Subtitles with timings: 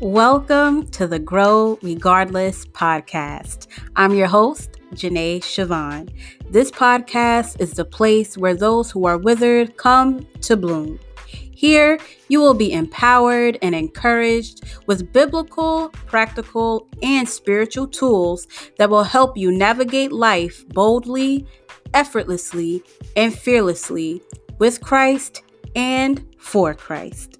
[0.00, 3.66] Welcome to the Grow Regardless podcast.
[3.96, 6.08] I'm your host, Janae Siobhan.
[6.48, 10.98] This podcast is the place where those who are withered come to bloom.
[11.26, 18.48] Here, you will be empowered and encouraged with biblical, practical, and spiritual tools
[18.78, 21.46] that will help you navigate life boldly,
[21.92, 22.82] effortlessly,
[23.16, 24.22] and fearlessly
[24.58, 25.42] with Christ
[25.76, 27.39] and for Christ.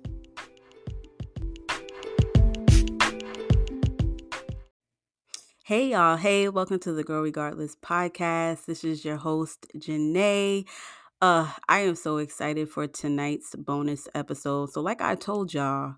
[5.70, 8.64] Hey y'all, hey, welcome to the Grow Regardless podcast.
[8.64, 10.66] This is your host, Janae.
[11.22, 14.72] Uh, I am so excited for tonight's bonus episode.
[14.72, 15.94] So, like I told y'all,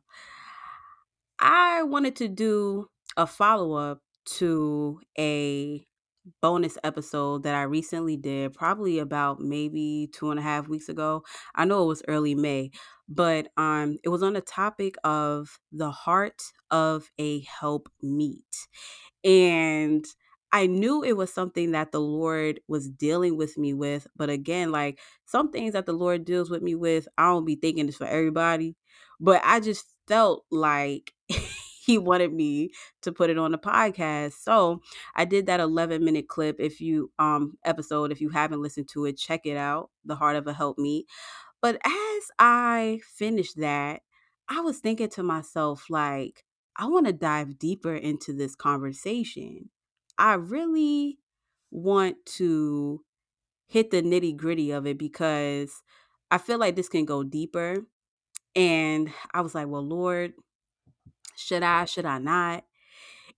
[1.41, 4.01] I wanted to do a follow-up
[4.41, 5.87] to a
[6.43, 11.23] bonus episode that I recently did, probably about maybe two and a half weeks ago.
[11.55, 12.73] I know it was early May,
[13.09, 18.45] but um, it was on the topic of the heart of a help meet.
[19.25, 20.05] And
[20.53, 24.07] I knew it was something that the Lord was dealing with me with.
[24.17, 27.57] But again, like some things that the Lord deals with me with, I don't be
[27.57, 28.77] thinking it's for everybody.
[29.21, 31.13] But I just felt like
[31.87, 32.71] he wanted me
[33.03, 34.35] to put it on the podcast.
[34.43, 34.81] So
[35.17, 36.57] I did that 11 minute clip.
[36.59, 39.91] If you um episode, if you haven't listened to it, check it out.
[40.05, 41.05] The Heart of a Helpmeet.
[41.61, 44.03] But as I finished that,
[44.49, 46.45] I was thinking to myself, like,
[46.77, 49.71] I want to dive deeper into this conversation.
[50.19, 51.19] I really
[51.71, 53.05] want to
[53.69, 55.83] hit the nitty gritty of it because
[56.31, 57.87] I feel like this can go deeper.
[58.57, 60.35] And I was like, well, Lord,
[61.37, 62.65] should I, should I not?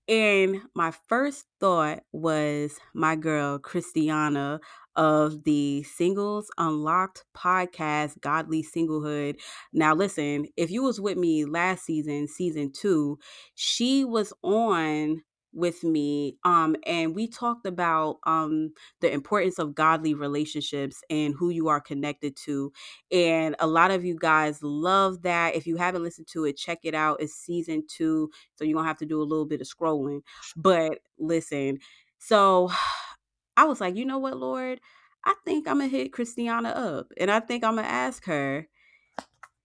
[0.07, 4.61] And my first thought was my girl, Christiana
[4.97, 9.41] of the Singles Unlocked podcast, Godly Singlehood.
[9.73, 13.19] Now, listen, if you was with me last season, season two,
[13.55, 15.23] she was on
[15.55, 18.71] with me um and we talked about um
[19.01, 22.73] the importance of godly relationships and who you are connected to
[23.13, 26.81] and a lot of you guys love that if you haven't listened to it check
[26.83, 29.61] it out it's season 2 so you're going to have to do a little bit
[29.61, 30.21] of scrolling
[30.57, 31.79] but listen
[32.19, 32.71] so
[33.57, 34.81] I was like, you know what, Lord?
[35.25, 38.67] I think I'm gonna hit Christiana up and I think I'm gonna ask her,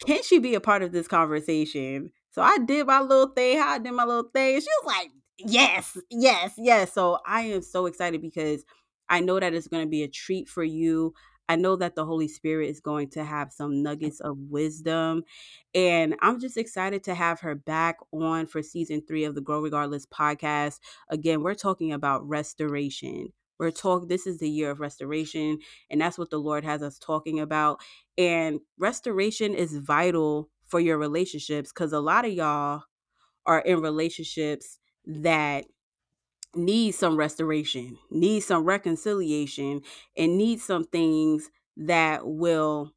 [0.05, 2.11] can she be a part of this conversation?
[2.31, 4.59] So I did my little thing, how I did my little thing.
[4.61, 6.93] She was like, yes, yes, yes.
[6.93, 8.63] So I am so excited because
[9.09, 11.13] I know that it's gonna be a treat for you.
[11.49, 15.23] I know that the Holy Spirit is going to have some nuggets of wisdom.
[15.73, 19.59] And I'm just excited to have her back on for season three of the Grow
[19.59, 20.79] Regardless podcast.
[21.09, 23.33] Again, we're talking about restoration.
[23.57, 25.57] We're talking, this is the year of restoration,
[25.89, 27.81] and that's what the Lord has us talking about.
[28.17, 32.83] And restoration is vital for your relationships because a lot of y'all
[33.45, 34.77] are in relationships
[35.09, 35.65] that
[36.55, 39.81] need some restoration, need some reconciliation,
[40.17, 42.93] and need some things that will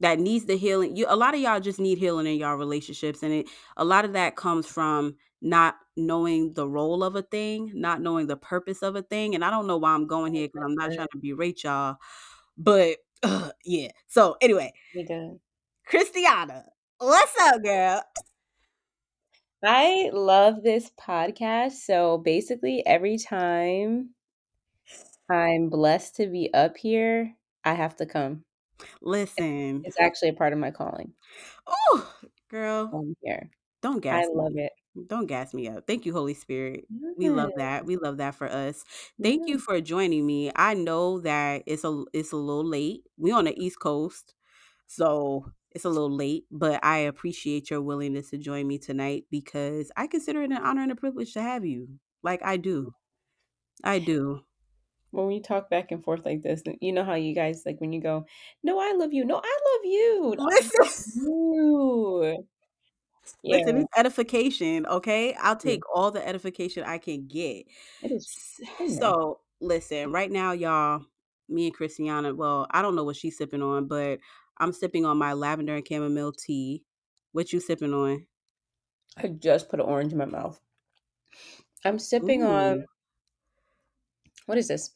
[0.00, 0.96] that needs the healing.
[0.96, 3.46] You a lot of y'all just need healing in y'all relationships and it
[3.76, 8.26] a lot of that comes from not knowing the role of a thing, not knowing
[8.26, 9.34] the purpose of a thing.
[9.34, 11.96] And I don't know why I'm going here because I'm not trying to berate y'all.
[12.58, 13.88] But uh, yeah.
[14.08, 14.72] So anyway,
[15.86, 16.66] Christiana,
[16.98, 18.02] what's up, girl?
[19.64, 21.72] I love this podcast.
[21.72, 24.10] So basically, every time
[25.30, 28.44] I'm blessed to be up here, I have to come.
[29.00, 31.12] Listen, it's actually a part of my calling.
[31.66, 32.12] Oh,
[32.50, 33.50] girl, I'm here.
[33.80, 34.26] Don't gas.
[34.26, 34.64] I love me.
[34.64, 34.72] it.
[35.08, 35.86] Don't gas me up.
[35.86, 36.84] Thank you, Holy Spirit.
[37.16, 37.84] We love that.
[37.84, 38.84] We love that for us.
[39.20, 39.54] Thank yeah.
[39.54, 40.52] you for joining me.
[40.54, 43.02] I know that it's a it's a little late.
[43.16, 44.34] We on the East Coast,
[44.86, 49.90] so it's a little late, but I appreciate your willingness to join me tonight because
[49.96, 51.88] I consider it an honor and a privilege to have you.
[52.22, 52.94] Like I do.
[53.82, 54.40] I do.
[55.10, 57.92] When we talk back and forth like this, you know how you guys like when
[57.92, 58.24] you go,
[58.62, 59.24] "No, I love you.
[59.24, 60.44] No, I love you." No,
[60.80, 61.22] Listen.
[61.24, 62.44] you.
[63.42, 63.56] Yeah.
[63.56, 65.34] Listen, it's edification, okay?
[65.34, 65.94] I'll take yeah.
[65.94, 67.66] all the edification I can get.
[68.98, 71.04] So, listen, right now, y'all,
[71.48, 74.18] me and Christiana, well, I don't know what she's sipping on, but
[74.58, 76.84] I'm sipping on my lavender and chamomile tea.
[77.32, 78.26] What you sipping on?
[79.16, 80.60] I just put an orange in my mouth.
[81.84, 82.48] I'm sipping Ooh.
[82.48, 82.84] on
[84.46, 84.90] what is this?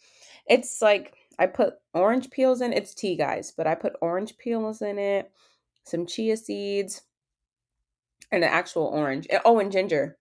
[0.46, 2.72] It's like I put orange peels in.
[2.72, 5.30] It's tea, guys, but I put orange peels in it,
[5.84, 7.02] some chia seeds,
[8.32, 9.26] and an actual orange.
[9.30, 10.18] Eh, oh, and ginger.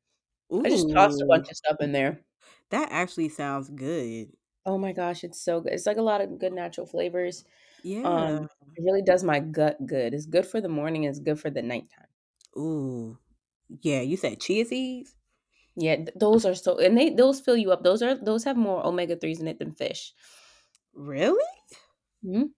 [0.54, 0.64] Ooh.
[0.66, 2.22] I just tossed a bunch of stuff in there.
[2.70, 4.30] That actually sounds good.
[4.66, 5.74] Oh my gosh, it's so good.
[5.74, 7.46] It's like a lot of good natural flavors.
[7.88, 8.00] Yeah.
[8.04, 10.14] Um, it really does my gut good.
[10.14, 12.08] It's good for the morning, it's good for the nighttime.
[12.56, 13.18] Ooh.
[13.82, 15.16] Yeah, you said chia seeds?
[15.76, 17.84] Yeah, th those are so and they those fill you up.
[17.84, 20.14] Those are those have more omega-3s in it than fish.
[20.94, 21.44] Really?
[22.24, 22.54] Mhm.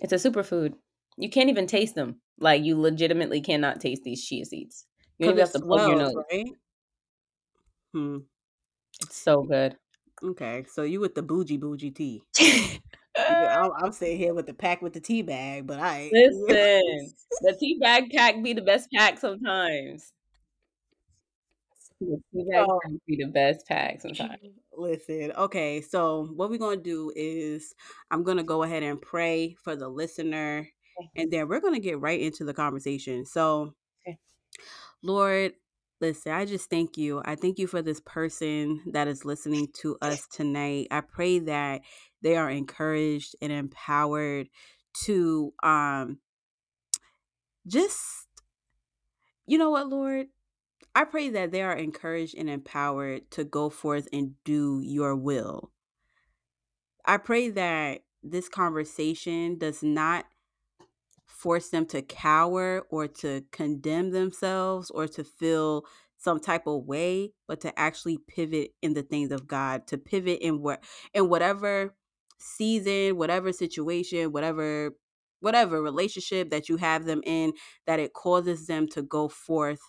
[0.00, 0.76] It's a superfood.
[1.18, 2.22] You can't even taste them.
[2.38, 4.86] Like, you legitimately cannot taste these chia seeds.
[5.18, 6.24] You 'Cause even it have to plug your swells, nose.
[6.30, 6.46] right?
[7.94, 8.18] Hmm.
[9.02, 9.78] It's so good.
[10.22, 12.22] Okay, so you with the bougie bougie tea.
[13.50, 17.12] I'm I'm sitting here with the pack with the tea bag, but I Listen,
[17.42, 20.12] the tea bag pack be the best pack sometimes.
[22.00, 22.66] The tea bag
[23.06, 24.38] be the best pack sometimes.
[24.76, 27.74] Listen, okay, so what we're gonna do is
[28.10, 30.66] I'm gonna go ahead and pray for the listener,
[31.16, 33.26] and then we're gonna get right into the conversation.
[33.26, 33.74] So
[34.06, 34.18] Okay.
[35.02, 35.52] Lord,
[36.00, 37.22] listen, I just thank you.
[37.24, 40.88] I thank you for this person that is listening to us tonight.
[40.90, 41.82] I pray that
[42.22, 44.48] they are encouraged and empowered
[45.04, 46.18] to um
[47.66, 48.26] just
[49.46, 50.28] you know what, Lord?
[50.94, 55.70] I pray that they are encouraged and empowered to go forth and do your will.
[57.04, 60.26] I pray that this conversation does not
[61.40, 65.84] force them to cower or to condemn themselves or to feel
[66.18, 70.40] some type of way, but to actually pivot in the things of God, to pivot
[70.40, 70.84] in what
[71.14, 71.94] in whatever
[72.38, 74.90] season, whatever situation, whatever
[75.40, 77.54] whatever relationship that you have them in,
[77.86, 79.80] that it causes them to go forth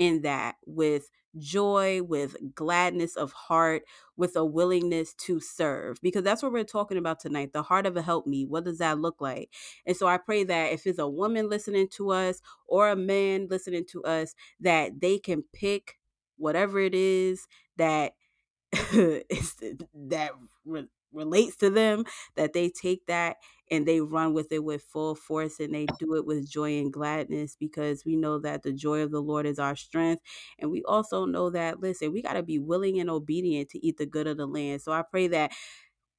[0.00, 3.84] in that with joy, with gladness of heart,
[4.16, 5.98] with a willingness to serve.
[6.02, 7.52] Because that's what we're talking about tonight.
[7.52, 8.48] The heart of a helpmeet.
[8.48, 9.50] What does that look like?
[9.86, 13.48] And so I pray that if it's a woman listening to us or a man
[13.50, 15.98] listening to us, that they can pick
[16.38, 18.14] whatever it is that
[18.72, 20.32] that
[20.64, 22.04] re- relates to them,
[22.36, 23.36] that they take that
[23.70, 26.92] and they run with it with full force and they do it with joy and
[26.92, 30.22] gladness because we know that the joy of the Lord is our strength.
[30.58, 33.96] And we also know that, listen, we got to be willing and obedient to eat
[33.98, 34.82] the good of the land.
[34.82, 35.52] So I pray that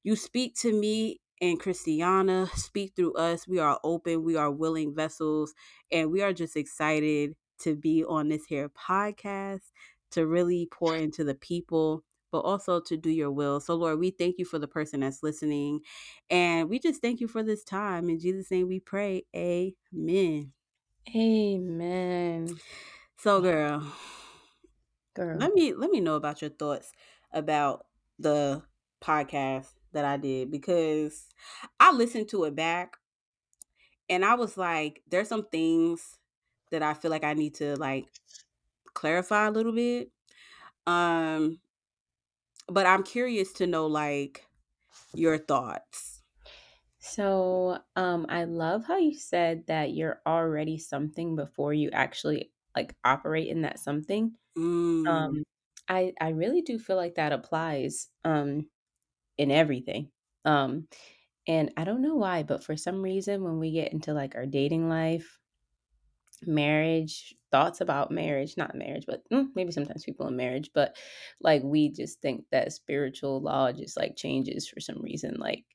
[0.03, 3.47] you speak to me and Christiana, speak through us.
[3.47, 5.53] We are open, we are willing vessels,
[5.91, 9.61] and we are just excited to be on this here podcast
[10.11, 13.59] to really pour into the people, but also to do your will.
[13.59, 15.81] So, Lord, we thank you for the person that's listening,
[16.29, 18.09] and we just thank you for this time.
[18.09, 19.25] In Jesus' name we pray.
[19.35, 20.53] Amen.
[21.15, 22.59] Amen.
[23.17, 23.83] So, girl,
[25.13, 25.37] Girl.
[25.37, 26.91] let me let me know about your thoughts
[27.33, 27.85] about
[28.19, 28.61] the
[29.01, 31.25] podcast that I did because
[31.79, 32.97] I listened to it back
[34.09, 36.17] and I was like, there's some things
[36.71, 38.07] that I feel like I need to like
[38.93, 40.11] clarify a little bit.
[40.87, 41.59] Um,
[42.67, 44.45] but I'm curious to know like
[45.13, 46.23] your thoughts.
[46.99, 52.95] So, um, I love how you said that you're already something before you actually like
[53.03, 54.37] operate in that something.
[54.57, 55.43] Mm, Um,
[55.89, 58.69] I I really do feel like that applies um
[59.37, 60.11] in everything.
[60.45, 60.87] Um,
[61.47, 64.47] and I don't know why, but for some reason when we get into like our
[64.47, 65.40] dating life,
[66.45, 70.97] marriage, thoughts about marriage, not marriage, but mm, maybe sometimes people in marriage, but
[71.41, 75.35] like we just think that spiritual law just like changes for some reason.
[75.39, 75.65] Like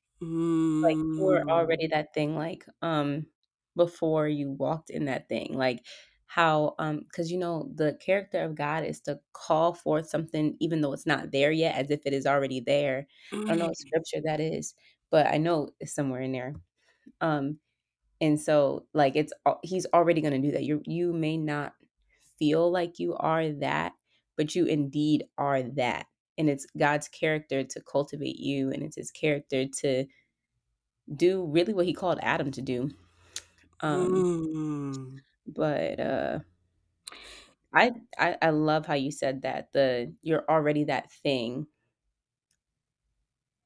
[0.81, 3.27] like, you were mm, already that thing, like, um,
[3.75, 5.85] before you walked in that thing, like,
[6.27, 10.81] how, um, because you know, the character of God is to call forth something even
[10.81, 13.07] though it's not there yet, as if it is already there.
[13.47, 14.75] I don't know what mm, scripture that is,
[15.09, 16.55] but I know it's somewhere in there.
[17.21, 17.59] Um,
[18.21, 19.33] and so, like, it's
[19.63, 20.63] he's already gonna do that.
[20.63, 21.73] You you may not
[22.39, 23.93] feel like you are that,
[24.35, 26.07] but you indeed are that,
[26.37, 30.05] and it's God's character to cultivate you, and it's his character to
[31.15, 32.89] do really what he called Adam to do.
[33.81, 35.19] Um, mm.
[35.47, 36.39] but, uh,
[37.73, 41.67] I I I love how you said that, the you're already that thing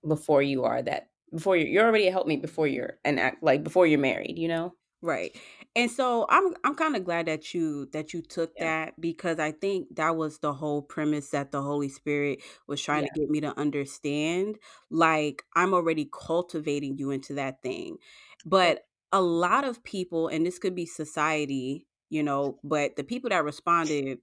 [0.08, 3.64] before you are that before you're you're already a helpmate before you're an act like,
[3.64, 4.76] before you're married, you know?
[5.04, 5.36] Right.
[5.76, 9.40] And so I'm I'm kind of glad that you that you took Yeah, that because
[9.40, 13.10] I think that was the whole premise that the Holy Spirit was trying yeah, to
[13.20, 14.60] get me to understand.
[14.92, 17.98] Like I'm already cultivating you into that thing.
[18.46, 23.32] But a lot of people, and this could be society, you know, but the people
[23.32, 24.20] that responded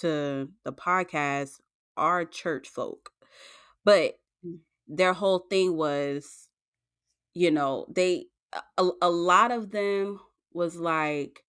[0.00, 1.60] to the podcast
[1.96, 3.10] are church folk.
[3.84, 6.48] But mm, their whole thing was
[7.34, 8.26] you know, they
[8.78, 10.20] a a lot of them
[10.52, 11.44] was like,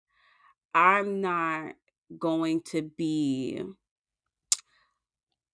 [0.74, 1.76] "I'm not
[2.18, 3.62] going to be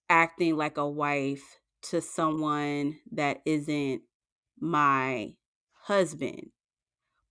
[0.08, 4.02] acting like a wife to someone that isn't
[4.60, 5.34] my
[5.72, 6.50] husband."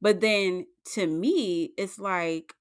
[0.02, 2.54] But then to me, it's like,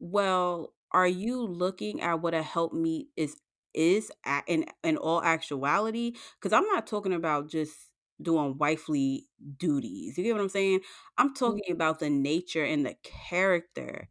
[0.00, 3.36] well are you looking at what a helpmeet is
[3.74, 7.72] is a in in all actuality because I'm not talking about just
[8.22, 9.26] doing wifely
[9.58, 10.80] duties, you get what I'm saying?
[11.18, 11.74] I'm talking mm-hmm.
[11.74, 14.08] about the nature and the character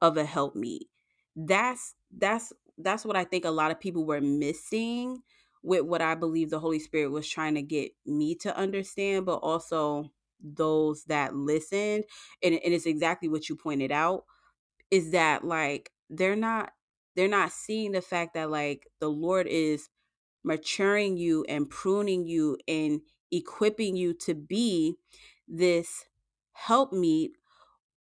[0.00, 0.88] of a helpmeet.
[1.36, 5.22] That's that's that's what I think a lot of people were missing
[5.62, 9.36] with what I believe the Holy Spirit was trying to get me to understand, but
[9.36, 10.10] also
[10.40, 12.04] those that listened,
[12.42, 14.24] and and it's exactly what you pointed out,
[14.90, 16.70] is that, like, they're not
[17.18, 19.88] they're not seeing the fact that, like, the Lord is
[20.44, 23.00] maturing you and pruning you and
[23.32, 24.94] equipping you to be
[25.48, 26.04] this
[26.52, 27.32] helpmeet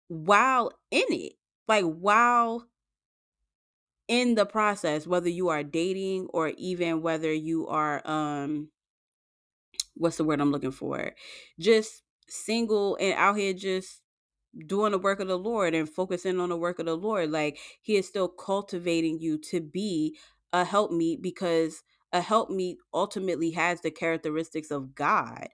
[0.08, 1.34] while in it,
[1.68, 2.66] like, while
[4.08, 8.70] in the process, whether you are dating or even whether you are, um
[9.96, 11.14] what's the word I'm looking for?
[11.60, 14.03] Just single and out here just
[14.68, 17.60] doing the work of the Lord and focusing on the work of the Lord, like,
[17.82, 20.18] he is still cultivating you to be
[20.54, 25.48] a helpmeet because a helpmeet ultimately has the characteristics of God.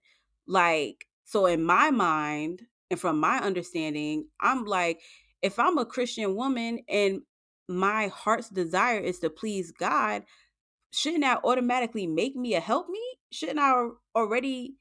[0.48, 5.00] Like, so in my mind, and from my understanding, I'm like,
[5.42, 7.22] if I'm a Christian woman and
[7.68, 10.24] my heart's desire is to please God,
[10.92, 13.20] shouldn't that automatically make me a helpmeet?
[13.32, 14.76] Shouldn't I already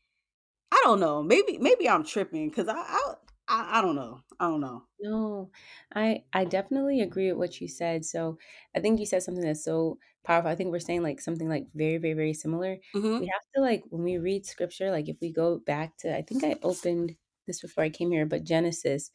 [0.73, 3.15] I don't know, maybe maybe I'm tripping 'cause I I
[3.49, 4.89] I I don't know, I don't know.
[5.01, 5.51] No,
[5.95, 8.39] I I definitely agree with what you said, so
[8.75, 11.69] I think you said something that's so powerful, I think we're saying, like, something, like,
[11.73, 12.79] very, very, very similar.
[13.19, 13.33] We Mhm.
[13.33, 16.43] have to, like, when we read scripture, like, if we go back to I think
[16.45, 19.11] I opened this before I came here, but Genesis,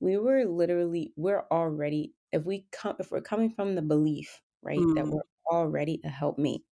[0.00, 4.90] we were literally we're already if we come if we're coming from the belief, right,
[4.96, 5.52] that we're Mm.
[5.52, 6.64] already a helpmeet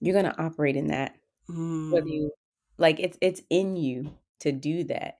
[0.00, 1.16] you're gonna operate in that.
[1.90, 2.10] Whether Mm.
[2.10, 2.32] you
[2.78, 5.19] like, it's it's in you to do that.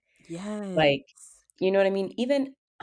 [0.77, 1.07] Like,
[1.61, 2.15] you know what I mean?
[2.19, 2.55] Even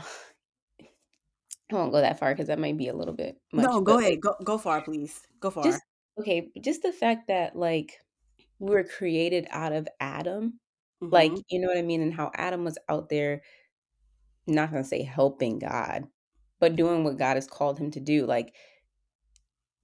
[1.72, 4.02] I won't go that far because that might be a little bit No, go but,
[4.04, 5.64] like ahead, go go far, please, go far.
[5.64, 5.84] just
[6.20, 8.00] okay, just the fact that, like,
[8.60, 10.60] we're created out of Adam,
[11.12, 11.44] like, Mhm.
[11.50, 12.02] you know what I mean?
[12.02, 13.44] And how Adam was out there
[14.48, 16.08] not gonna say helping God,
[16.60, 18.56] but doing what God has called him to do, like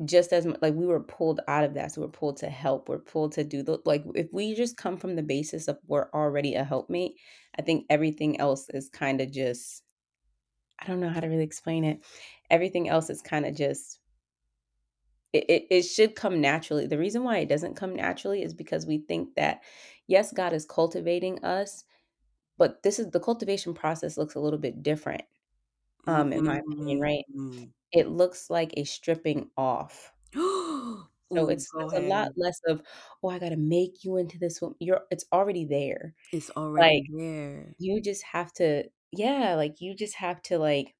[0.06, 3.00] just as like, we were pulled out of that, so we're pulled to help, we're
[3.00, 6.56] pulled to do the like, if we just come from the basis of we're already
[6.56, 7.14] a helpmate
[7.58, 9.84] I think everything else is kinda just
[10.80, 12.02] I don't know how to really explain it.
[12.52, 14.00] Everything else is kinda just
[15.34, 16.86] it it it should come naturally.
[16.88, 19.62] The reason why it doesn't come naturally is because we think that,
[20.08, 21.84] yes, God is cultivating us,
[22.58, 25.24] but this is the cultivation process looks a little bit different,
[26.08, 27.26] um, in my opinion, right?
[27.30, 27.74] Mm.
[27.94, 30.14] It looks like a stripping off.
[31.38, 32.82] So Ooh, it's it's a lot less of,
[33.24, 36.16] "Oh, I gotta make you into this wo" you're it's already there.
[36.34, 37.76] It's already Like, there.
[37.80, 40.96] you just have to yeah, like, you just have to, like,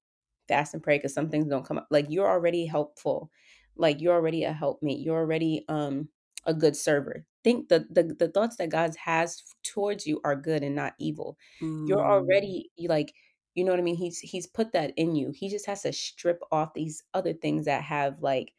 [0.48, 3.32] fast and pray because some things don't come up like, you're already helpful.
[3.78, 6.10] Like, you're already a helpmeet, you're already, um,
[6.46, 7.26] a good server.
[7.44, 11.38] Think the the the thoughts that God has towards you are good and not evil.
[11.86, 12.06] You're Mm.
[12.06, 13.14] already like,
[13.56, 13.96] you know what I mean?
[13.98, 15.32] He's he's put that in you.
[15.32, 18.54] He just has to strip off these other things that have, like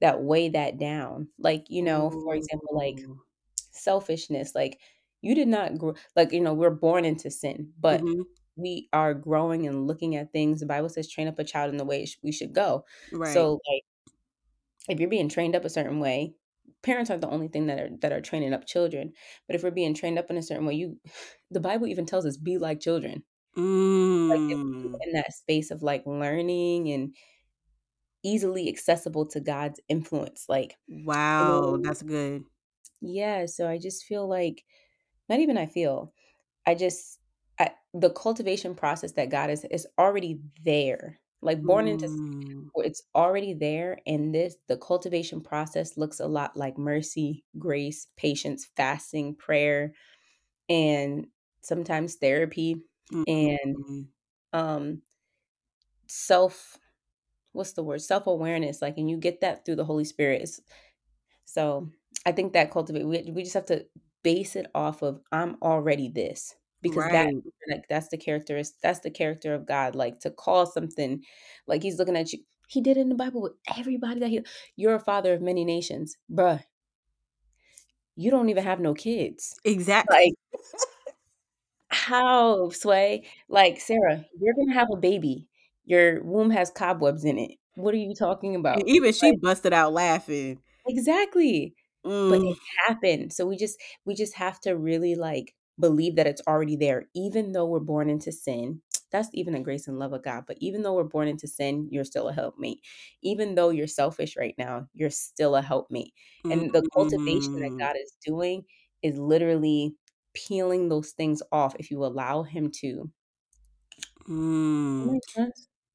[0.00, 1.28] that weigh that down.
[1.38, 3.02] Like, you know, for example, like,
[3.72, 4.80] selfishness, like,
[5.22, 8.30] you did not gr like, you know, we're born into sin, but Mhm.
[8.56, 10.60] we are growing and looking at things.
[10.60, 13.50] The Bible says, "Train up a child in the way sh we should go." Right.
[13.50, 13.82] So, like
[14.88, 16.34] if you're being trained up a certain way
[16.82, 19.12] parents aren't the only thing that are that are training up children,
[19.46, 20.98] but if we're being trained up in a certain way, you
[21.50, 23.24] the Bible even tells us, "Be like children."
[24.28, 25.02] Like, if Mm.
[25.06, 27.14] in that space of, like, learning and
[28.24, 30.78] easily accessible to God's influence, like,
[31.38, 32.44] you know what Wow, that's good.
[33.00, 34.64] Yeah, so I just feel like
[35.28, 36.14] not even I feel,
[36.66, 37.20] I just
[37.60, 41.20] I the cultivation process that God is is already there.
[41.42, 42.70] Like, born into s Mm.
[42.76, 48.66] it's already there, and this the cultivation process looks a lot like mercy, grace, patience,
[48.76, 49.94] fasting, prayer,
[50.70, 51.28] and
[51.62, 52.82] sometimes therapy,
[53.26, 54.10] and, Mm.
[54.52, 55.02] um
[56.08, 56.78] self
[57.52, 58.02] what's the word?
[58.02, 60.48] Self-awareness, like, and you get that through the Holy Spirit,
[61.46, 61.90] so,
[62.26, 63.86] I think that cultivate we we just have to
[64.24, 67.44] base it off of, "I'm already this," because that Right.
[67.70, 71.24] like, that's the characteris that's the character of God, like, to call something
[71.68, 74.40] like, he's looking at you he did it in the Bible with everybody that he
[74.76, 76.64] "You're a father of many nations." Bruh
[78.16, 79.54] you don't even have no kids.
[80.08, 80.34] Like
[81.90, 83.24] how, Sway?
[83.48, 85.48] Like, "Sarah, you're gonna have a baby.
[85.84, 87.52] Your womb has cobwebs in it.
[87.76, 90.60] What are you talking And about?" even she Like busted out laughing.
[90.86, 91.74] Exactly,
[92.28, 92.44] but Mm.
[92.44, 96.76] it happened, so we just we just have to really, like, believe that it's already
[96.76, 98.82] there, even though we're born into sin.
[99.10, 100.44] That's even the grace and love of God.
[100.46, 102.80] But even though we're born into sin, you're still a helpmate.
[103.22, 106.14] Even though you're selfish right now, you're still a helpmate.
[106.48, 107.80] And the cultivation that Mm.
[107.80, 108.64] God is doing
[109.02, 109.96] is literally
[110.34, 113.10] peeling those things off if you allow Him to.
[114.28, 115.20] Mm.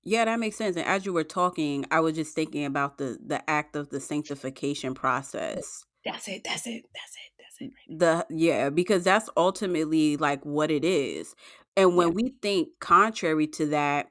[0.03, 3.19] Yeah, that makes sense, and as you were talking, I was just thinking about the
[3.25, 5.85] the act of the sanctification process.
[6.05, 6.43] That's it.
[6.43, 6.85] That's it.
[6.93, 7.31] That's it.
[7.37, 11.35] That's it right The yeah, because that's ultimately, like, what it is,
[11.77, 12.15] and when Yeah.
[12.15, 14.09] we think contrary to that,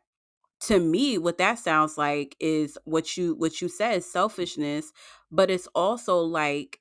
[0.62, 4.92] to me, what that sounds like is what you what you said, selfishness,
[5.32, 6.80] but it's also, like,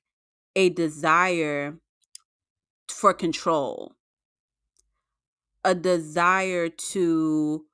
[0.56, 1.78] a desire
[2.94, 3.96] for control,
[5.64, 7.64] a desire to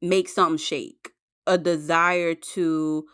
[0.00, 1.10] make something shake,
[1.46, 3.04] a desire to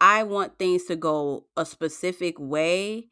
[0.00, 3.08] I want things to go a specific way,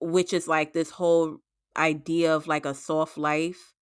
[0.00, 1.38] which is like this whole
[1.76, 3.74] idea of like a soft life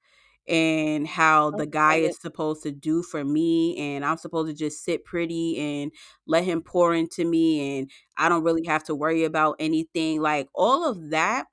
[0.46, 4.84] and how the guy is supposed to do for me and I'm supposed to just
[4.84, 5.92] sit pretty and
[6.26, 10.20] let him pour into me and I don't really have to worry about anything.
[10.20, 11.46] Like all of that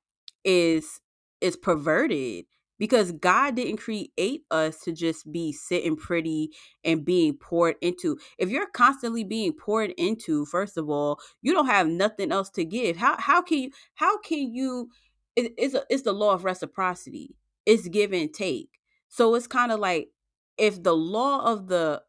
[0.44, 1.00] is
[1.42, 2.46] is perverted
[2.80, 6.50] because God didn't create us to just be sitting pretty
[6.84, 8.18] and being poured into.
[8.40, 12.66] If you're constantly being poured into, first of all, you don't have nothing else to
[12.66, 12.98] give.
[12.98, 14.90] How how can you how can you
[15.36, 17.36] it, it's a, it's the law of reciprocity.
[17.66, 18.82] It's give and take
[19.12, 20.10] so it's kind of like
[20.58, 22.02] if the law of the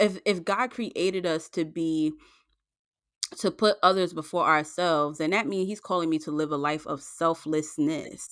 [0.00, 2.12] if if God created us to be
[3.38, 6.86] to put others before ourselves, then that means he's calling me to live a life
[6.86, 8.28] of selflessness.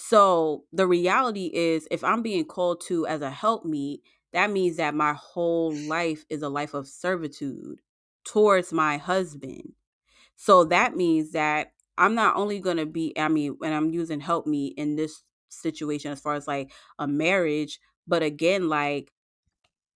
[0.00, 4.02] So the reality is if I'm being called to as a helpmeet,
[4.32, 7.80] that means that my whole life is a life of servitude
[8.24, 9.72] towards my husband.
[10.36, 14.20] So that means that I'm not only going to be, I mean, when I'm using
[14.20, 19.10] help me in this situation as far as like a marriage, but again, like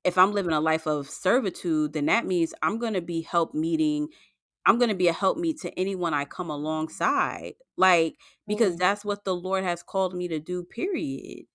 [0.02, 3.54] if I'm living a life of servitude, then that means I'm going to be help
[3.54, 4.08] meeting.
[4.66, 7.54] I'm going to be a help me to anyone I come alongside.
[7.76, 11.46] Like, because Mm, that's what the Lord has called me to do, period.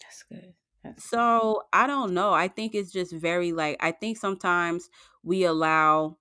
[0.00, 0.54] that's good.
[0.82, 1.48] That's good.
[1.48, 2.32] So I don't know.
[2.32, 4.88] I think it's just very like, I think sometimes
[5.22, 6.18] we allow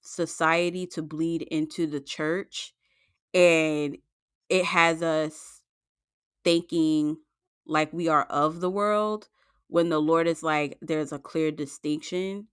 [0.00, 2.74] society to bleed into the church
[3.34, 3.98] and
[4.48, 5.62] it has us
[6.44, 7.18] thinking
[7.66, 9.28] like we are of the world
[9.68, 12.48] when the Lord is like there's a clear distinction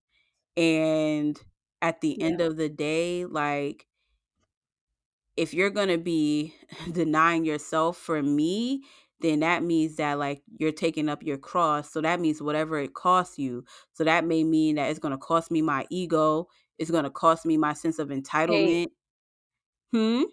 [0.58, 1.42] and
[1.84, 2.24] at the Yeah.
[2.24, 3.88] end of the day like
[5.36, 6.54] if you're going to be
[6.92, 8.84] denying yourself for me
[9.20, 12.94] then that means that like you're taking up your cross so that means whatever it
[12.94, 16.92] costs you so that may mean that it's going to cost me my ego it's
[16.92, 18.10] going to cost me my sense of
[18.48, 18.88] Hey, entitlement
[19.92, 20.24] hmm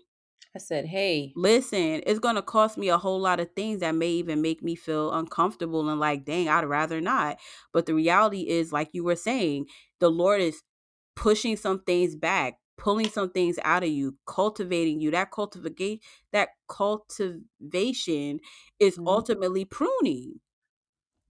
[0.54, 1.36] I said, hey.
[1.36, 4.74] Listen, it's gonna cost me a whole lot of things that may even make me
[4.74, 7.38] feel uncomfortable and like, dang, I'd rather not.
[7.72, 9.66] But the reality is, like you were saying,
[10.00, 10.62] the Lord is
[11.20, 15.12] pushing some things back, pulling some things out of you, cultivating you.
[15.12, 16.02] That cultivate
[16.32, 18.40] that cultivation
[18.80, 19.08] is Mhm.
[19.08, 20.40] ultimately pruning.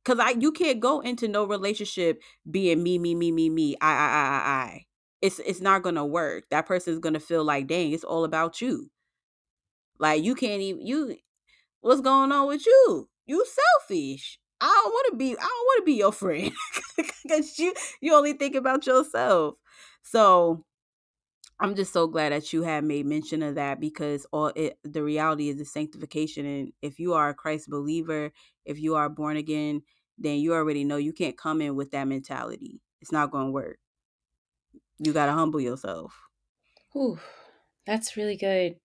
[0.05, 3.91] Cause I you can't go into no relationship being me, me, me, me, me, I,
[3.93, 4.87] I, I, I, I.
[5.23, 6.45] It's it's not gonna work.
[6.51, 8.91] That person's gonna feel like, dang, it's all about you.
[9.99, 11.17] Like you can't even you
[11.81, 13.09] what's going on with you?
[13.27, 14.41] You selfish.
[14.61, 16.53] I don't want to be I don't want to be your friend
[17.29, 19.57] cuz you you only think about yourself.
[20.03, 20.65] So,
[21.61, 25.03] I'm just so glad that you had made mention of that because all it the
[25.05, 28.33] reality is the sanctification and if you are a Christ believer,
[28.65, 29.83] if you are born again,
[30.19, 32.81] then you already know you can't come in with that mentality.
[33.01, 33.79] It's not going to work.
[34.99, 36.31] You got to humble yourself.
[36.93, 37.19] Whew,
[37.87, 38.81] that's really good.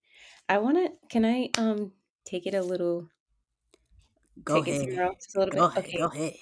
[0.50, 1.94] I wanna can I, um,
[2.26, 3.10] take it a little
[4.44, 4.80] Go take it ahead.
[4.80, 5.68] somewhere else a little Go bit?
[5.68, 5.96] ahead.
[5.96, 6.36] Go ahead.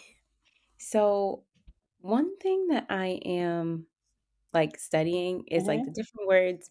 [0.78, 1.46] So,
[2.00, 3.88] one thing that I am,
[4.54, 5.94] like, studying is, like, the Mhm.
[5.94, 6.70] different words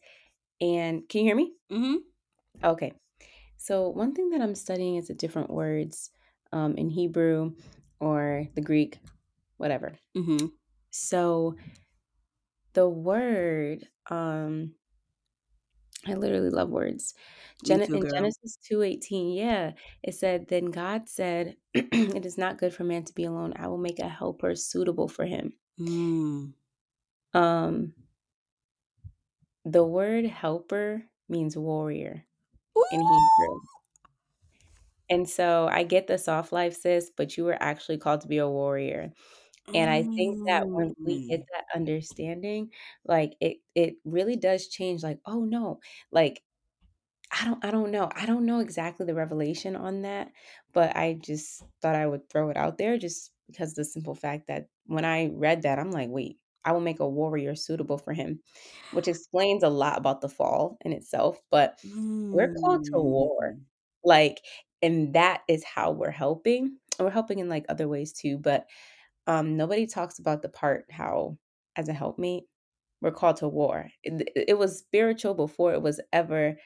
[0.60, 1.54] and Can you hear me?
[1.70, 2.12] Mhm.
[2.64, 2.92] Okay.
[3.56, 6.10] So, one thing that I'm studying is the different words,
[6.52, 7.56] um, in Hebrew
[8.00, 9.00] or the Greek,
[9.58, 9.98] whatever.
[10.14, 10.52] Mhm.
[10.90, 11.56] So,
[12.74, 14.74] the word, um
[16.06, 17.14] I literally love words.
[17.64, 18.12] Me Gen too, in girl.
[18.16, 23.14] Genesis 2:18, yeah, it said, "Then God said, it is not good for man to
[23.14, 23.52] be alone.
[23.56, 25.58] I will make a helper suitable for him."
[27.34, 27.94] Um,
[29.64, 32.26] the word helper means warrior
[32.90, 33.02] in.
[33.08, 33.60] Hebrew.
[35.08, 38.38] And so I get the soft life, sis, but you were actually called to be
[38.38, 39.12] a warrior.
[39.74, 41.46] And I think that once we get Mm.
[41.54, 42.72] that understanding,
[43.04, 45.80] like, it it really does change, like, "Oh, no."
[46.12, 46.44] Like
[47.32, 48.10] I don't I don't know.
[48.14, 50.32] I don't know exactly the revelation on that,
[50.74, 54.48] but I just thought I would throw it out there just because the simple fact
[54.48, 58.12] that when I read that, I'm like, "Wait, I will make a warrior suitable for
[58.14, 58.40] him,"
[58.92, 61.78] which explains a lot about the fall in itself, but
[62.32, 63.54] we're called to war.
[63.54, 63.66] Mm.
[64.04, 64.42] Like,
[64.82, 66.78] and that is how we're helping.
[66.98, 68.68] And we're helping in, like, other ways too, but,
[69.28, 71.38] um, nobody talks about the part how,
[71.76, 72.44] as a helpmate,
[73.02, 73.90] we're called to war.
[74.04, 76.58] It it was spiritual before it was ever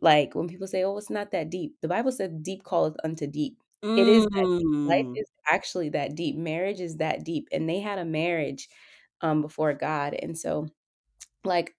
[0.00, 3.26] like, when people say, "Oh, it's not that deep." The Bible said, "Deep calleth unto
[3.28, 3.58] deep."
[3.96, 4.68] It is that deep.
[4.86, 5.16] Life Mm.
[5.16, 6.36] is actually that deep.
[6.36, 8.68] Marriage is that deep, and they had a marriage,
[9.20, 10.68] um, before God, and so,
[11.44, 11.74] like,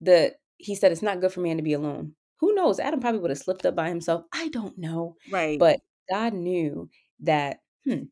[0.00, 2.80] the he said, "It's not good for man to be alone." Who knows?
[2.80, 4.24] Adam probably would have slipped up by himself.
[4.32, 5.60] I don't know, Right.
[5.60, 5.80] but
[6.12, 8.04] God knew that, hmm,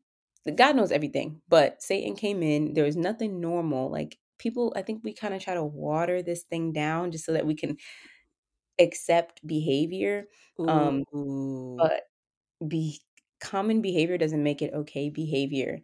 [0.55, 2.73] God knows everything, but Satan came in.
[2.75, 3.91] There was nothing normal.
[3.91, 7.45] Like, people, I think we kinda try to water this thing down just so that
[7.47, 7.77] we can
[8.79, 10.27] accept behavior,
[10.67, 11.03] um,
[11.77, 12.03] but
[12.67, 13.01] be
[13.41, 15.81] common behavior doesn't make it okay behavior.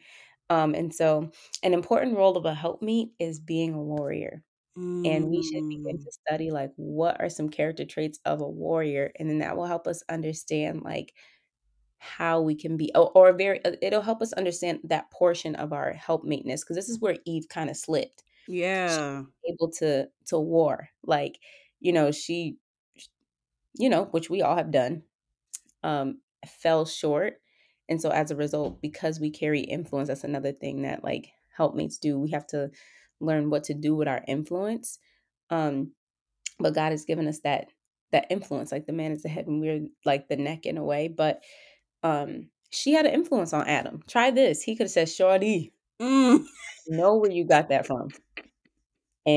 [0.49, 1.31] Um, and so
[1.63, 4.43] an important role of a helpmeet is being a warrior.
[5.05, 6.05] And we should begin Mm.
[6.05, 9.65] to study like what are some character traits of a warrior, and then that will
[9.67, 11.15] help us understand like
[11.97, 15.73] how we can be or, or very uh, it'll help us understand that portion of
[15.73, 18.23] our helpmateness because this is where Eve kind of slipped.
[18.85, 19.27] She Yeah.
[19.45, 21.39] was able to to war like
[21.81, 22.59] you know she
[23.77, 25.03] you know which we all have done
[25.83, 27.41] um, fell short.
[27.89, 31.97] And so as a result, because we carry influence, that's another thing that like helpmates
[31.97, 32.19] do.
[32.19, 32.71] We have to
[33.19, 34.99] learn what to do with our influence.
[35.49, 35.91] Um,
[36.59, 37.67] but God has given us that
[38.11, 38.71] that influence.
[38.71, 41.07] Like the man is the head and we're like the neck in a way.
[41.09, 41.43] But
[42.03, 44.01] um she had an influence on Adam.
[44.07, 44.61] Try this.
[44.61, 46.45] He could have said, Shorty, Mm.
[46.87, 48.09] know where you got that from.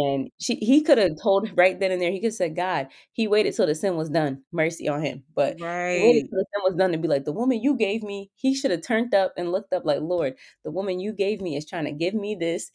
[0.00, 3.26] And she he coulda told right then and there, he could have said, "God" he
[3.28, 5.58] waited till the sin was done, mercy on him, but
[5.90, 8.30] he waited till the sin was done to be like, "The woman you gave me"
[8.36, 11.66] he shoulda turned up and looked up like, "Lord, the woman you gave me is
[11.66, 12.70] trying to give me this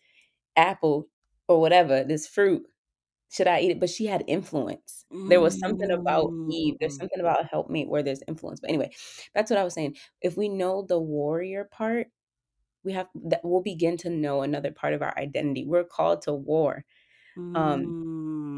[0.58, 1.10] apple
[1.49, 2.67] or whatever, this fruit.
[3.32, 5.06] Should I eat it?" But she had influence.
[5.25, 6.99] There was something about Eve, there's Mm.
[6.99, 8.91] something about helpmate where there's influence, but anyway,
[9.36, 9.97] that's what I was saying.
[10.21, 12.10] If we know the warrior part,
[12.84, 15.65] we have that we'll begin to know another part of our identity.
[15.65, 16.86] We're called to war.
[17.56, 17.95] Um Mm.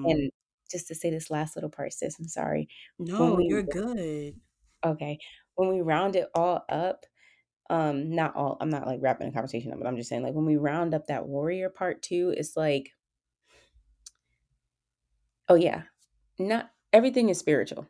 [0.06, 0.32] and
[0.72, 2.70] just to say this last little part, sis, I'm sorry.
[3.18, 4.40] When No, we you're good.
[4.84, 5.20] okay,
[5.56, 7.06] when we round it all up,
[7.70, 10.36] um, not all I'm not, like, wrapping the conversation up, but I'm just saying, like,
[10.36, 12.92] when we round up that warrior part too, it's like
[15.48, 15.84] oh, yeah,
[16.40, 17.88] not everything is spiritual.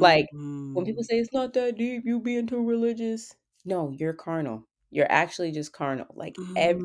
[0.00, 0.26] Like,
[0.74, 1.04] when people Mm.
[1.04, 4.68] say, "It's not that deep, you being too religious." No, you're carnal.
[4.90, 6.06] You're actually just carnal.
[6.14, 6.82] Like, every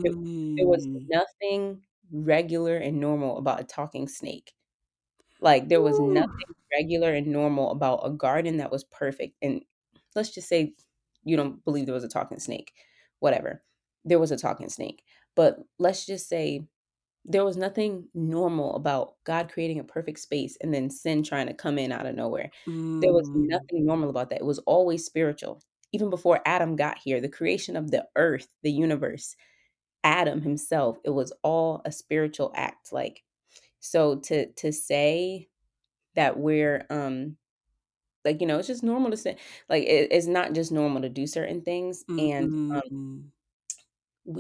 [0.58, 1.10] there was Mm.
[1.10, 4.54] nothing regular and normal about a talking snake.
[5.42, 6.16] Like, there was Ooh.
[6.16, 9.64] nothing regular and normal about a garden that was perfect, and
[10.16, 10.76] let's just say
[11.24, 12.74] you don't believe there was a talking snake,
[13.20, 13.64] whatever.
[14.06, 15.04] There was a talking snake,
[15.36, 16.68] but let's just say
[17.26, 21.54] there was nothing normal about God creating a perfect space and then sin trying to
[21.54, 22.52] come in out of nowhere.
[23.02, 23.34] There was Mm.
[23.34, 24.40] nothing normal about that.
[24.42, 25.62] It was always spiritual.
[25.94, 29.36] Even before Adam got here, the creation of the earth, the universe,
[30.08, 33.24] Adam himself, it was all a spiritual act, like,
[33.82, 35.50] so to to say
[36.16, 37.38] that we're, um,
[38.26, 39.38] like, you know, it's just normal to say
[39.70, 43.32] like, it it's not just normal to do certain things, and, um, Mm.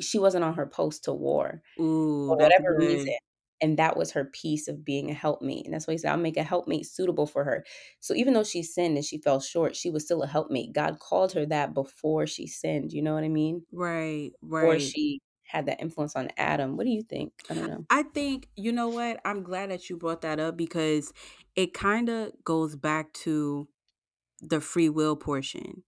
[0.01, 1.83] she wasn't on her post to war Ooh,
[2.25, 3.13] for whatever reason,
[3.61, 6.17] and that was her piece of being a helpmate, and that's why he said, "I'll
[6.17, 7.65] make a helpmate suitable for her."
[8.01, 10.73] So even though she sinned and she fell short, she was still a helpmate.
[10.73, 13.65] God called her that before she sinned, you know what I mean?
[13.71, 14.93] Right, Before right.
[14.93, 16.77] she had that influence on Adam.
[16.77, 17.33] What do you think?
[17.49, 17.85] I don't know.
[17.89, 19.19] I think, you know what?
[19.25, 21.13] I'm glad that you brought that up because
[21.55, 23.67] it kinda goes back to
[24.41, 25.83] the free will portion.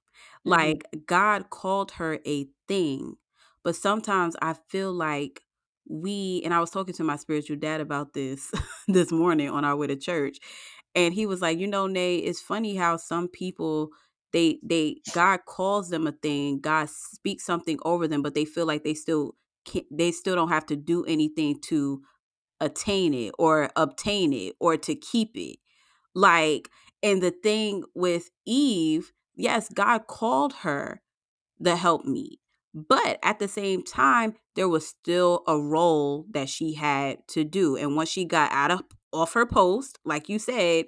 [0.45, 0.45] Mhm.
[0.45, 3.17] Like, God called her a thing,
[3.63, 5.43] but sometimes I feel like
[5.87, 8.51] we and I was talking to my spiritual dad about this
[8.87, 10.39] this morning on our way to church,
[10.95, 13.91] and he was like, "You know, Nay, it's funny how some people
[14.33, 18.65] they they God calls them a thing, God speaks something over them, but they feel
[18.65, 19.35] like they still
[19.69, 22.01] can they still don't have to do anything to
[22.61, 25.57] attain it or obtain it or to keep it.
[26.13, 26.69] Like,
[27.01, 31.01] and the thing with Eve, yes, God called her
[31.59, 32.39] the helpmeet,
[32.73, 37.75] but at the same time, there was still a role that she had to do.
[37.75, 40.85] And once she got out of off her post, like you said,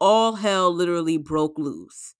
[0.00, 2.14] all hell literally broke loose.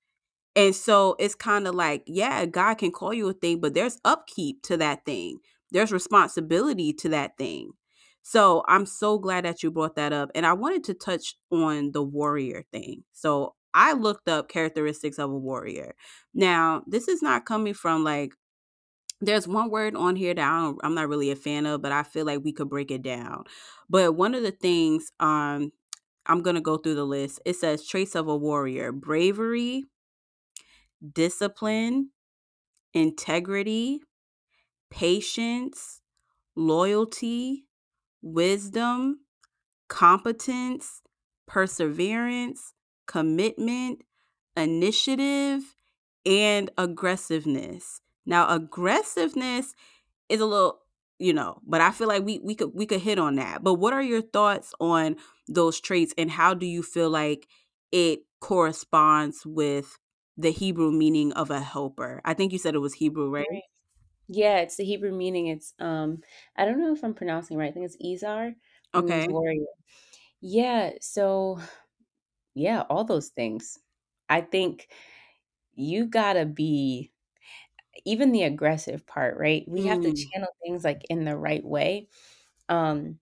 [0.54, 3.98] And so it's kind of like, yeah, God can call you a thing, but there's
[4.04, 5.38] upkeep to that thing.
[5.72, 7.72] There's responsibility to that thing.
[8.22, 10.30] So I'm so glad that you brought that up.
[10.34, 13.02] And I wanted to touch on the warrior thing.
[13.12, 15.94] So I looked up characteristics of a warrior.
[16.34, 18.32] Now, this is not coming from like
[19.20, 22.02] there's one word on here that I am not really a fan of, but I
[22.02, 23.44] feel like we could break it down.
[23.88, 25.70] But one of the things um,
[26.26, 27.40] I'm going to go through the list.
[27.44, 29.84] It says traits of a warrior bravery,
[31.12, 32.10] discipline,
[32.94, 34.00] integrity,
[34.92, 36.02] patience,
[36.56, 37.64] loyalty,
[38.22, 39.20] wisdom,
[39.88, 41.02] competence,
[41.48, 42.74] perseverance,
[43.06, 44.02] commitment,
[44.56, 45.62] initiative,
[46.26, 48.00] and aggressiveness.
[48.26, 49.74] Now, aggressiveness
[50.28, 50.80] is a little,
[51.18, 53.64] you know, but I feel like we we could we could hit on that.
[53.64, 55.16] But what are your thoughts on
[55.48, 57.48] those traits and how do you feel like
[57.92, 59.98] it corresponds with
[60.36, 62.20] the Hebrew meaning of a helper?
[62.24, 63.46] I think you said it was Hebrew, right?
[63.50, 63.62] Right.
[64.32, 65.48] Yeah, it's the Hebrew meaning.
[65.48, 66.22] It's um
[66.56, 67.68] I don't know if I'm pronouncing right.
[67.70, 68.54] I think it's Izar.
[68.94, 69.28] It means Okay.
[69.28, 69.64] warrior.
[70.42, 71.60] Yeah, so
[72.54, 73.78] yeah, all those things.
[74.28, 74.88] I think
[75.74, 77.12] you gotta be
[78.06, 79.64] even the aggressive part, right?
[79.68, 80.32] We have to Mm.
[80.32, 82.08] channel things like in the right way.
[82.68, 83.20] Um,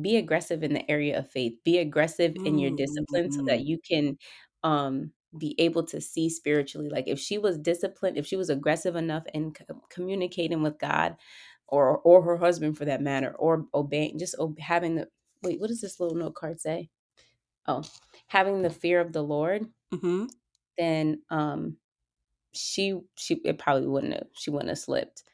[0.00, 1.54] be aggressive in the area of faith.
[1.64, 3.66] Be aggressive in your discipline so that Mm.
[3.66, 4.18] you can
[4.64, 6.88] um be able to see spiritually.
[6.88, 11.16] Like if she was disciplined, if she was aggressive enough in co- communicating with God
[11.68, 15.08] or or her husband for that matter, or obeying, just ob- having the
[15.42, 16.90] wait, what does this little note card say?
[17.66, 17.84] Oh,
[18.28, 20.26] having the fear of the Lord, Mhm.
[20.78, 21.76] then um
[22.54, 25.24] she she it probably wouldn't have she wouldn't have slipped.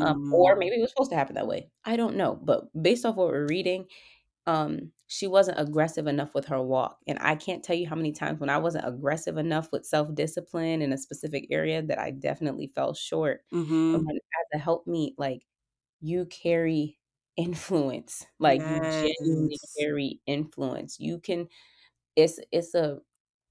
[0.00, 0.58] Um, or Mm.
[0.58, 1.70] maybe it was supposed to happen that way.
[1.84, 3.86] I don't know, but based off what we're reading,
[4.46, 8.12] um, she wasn't aggressive enough with her walk, and I can't tell you how many
[8.12, 12.66] times when I wasn't aggressive enough with self-discipline in a specific area that I definitely
[12.68, 13.42] fell short.
[13.92, 14.06] And Mhm.
[14.06, 15.46] when as a helpmeet, like,
[16.00, 16.98] you carry
[17.36, 21.00] influence, like, you genuinely carry influence.
[21.00, 21.48] You can
[22.16, 23.00] it's it's a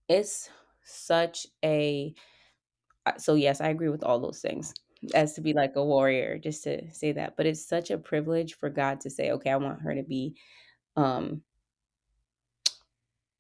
[0.10, 0.50] it's
[0.86, 2.16] such a
[3.06, 4.74] uh, so yes, I agree with all those things.
[5.14, 7.38] As to be like a warrior, just to say that.
[7.38, 10.36] But it's such a privilege for God to say, "Okay, I want her to be
[10.96, 11.44] um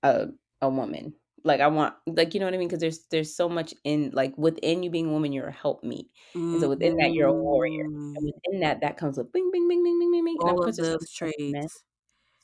[0.03, 0.27] a
[0.61, 2.67] a woman." Like I want like you know what I mean?
[2.67, 6.09] Because there's there's so much in like within you being a woman, you're a helpmeet.
[6.51, 7.83] And so within that, you're a warrior.
[8.15, 8.31] And Mm.
[8.33, 11.11] within that, that comes with bing, bing, bing, bing, bing, bing, bing, All of those
[11.11, 11.83] traits.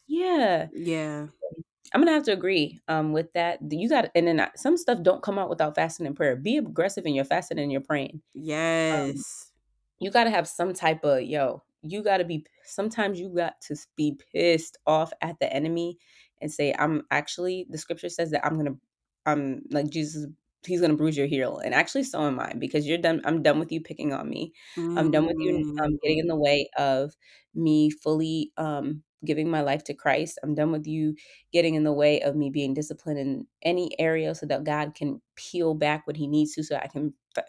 [0.07, 0.69] Yeah.
[0.71, 1.27] Yeah.
[1.93, 3.59] I'm gonna have to agree um with that.
[3.69, 6.35] You got and then I, some stuff don't come out without fasting and prayer.
[6.35, 8.21] Be aggressive in your fasting and your praying.
[8.91, 9.53] Um, Yes.
[9.99, 14.17] You gotta have some type of yo, you gotta be sometimes you got to be
[14.33, 15.97] pissed off at the enemy
[16.41, 18.75] and say, I'm actually the scripture says that I'm gonna
[19.25, 20.27] I'm like Jesus
[20.65, 21.59] he's gonna bruise your heel.
[21.63, 24.53] And actually so am I because you're done I'm done with you picking on me.
[24.95, 27.15] I'm done with you um getting in the way of
[27.55, 30.39] me fully um giving my life to Christ.
[30.43, 31.15] I'm done with you
[31.53, 35.21] getting in the way of me being disciplined in any area so that God can
[35.35, 37.45] peel back what he needs to so I can f-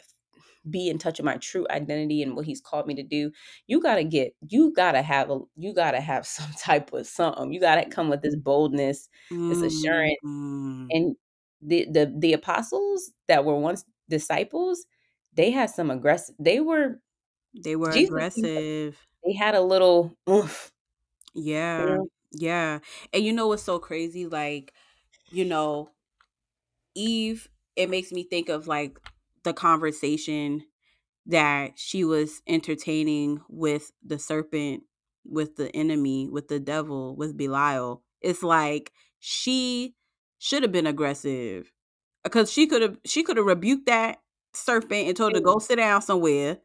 [0.71, 3.31] be in touch with my true identity and what he's called me to do
[3.67, 7.61] you gotta get you gotta have a you gotta have some type of something you
[7.61, 9.09] gotta come with this boldness
[9.49, 10.87] this assurance Mm.
[10.91, 11.17] and
[11.63, 14.87] the the the apostles that were once disciples
[15.35, 17.01] they had some aggressive they were
[17.55, 19.07] They were jesus aggressive.
[19.25, 20.73] they had a little oomph,
[21.77, 21.87] you Yeah.
[21.87, 22.81] know Yeah.
[23.13, 24.27] And you know what's so crazy?
[24.27, 24.73] Like,
[25.31, 25.91] you know,
[26.95, 28.99] Eve, it makes me think of like
[29.45, 30.65] the conversation
[31.27, 34.83] that she was entertaining with the serpent,
[35.25, 38.03] with the enemy, with the devil, with Belial.
[38.21, 39.95] It's like she
[40.39, 41.73] should have been aggressive
[42.25, 44.19] uh, because she could have she could have rebuked that
[44.53, 45.63] serpent and told her to go mm.
[45.63, 46.59] sit down somewhere.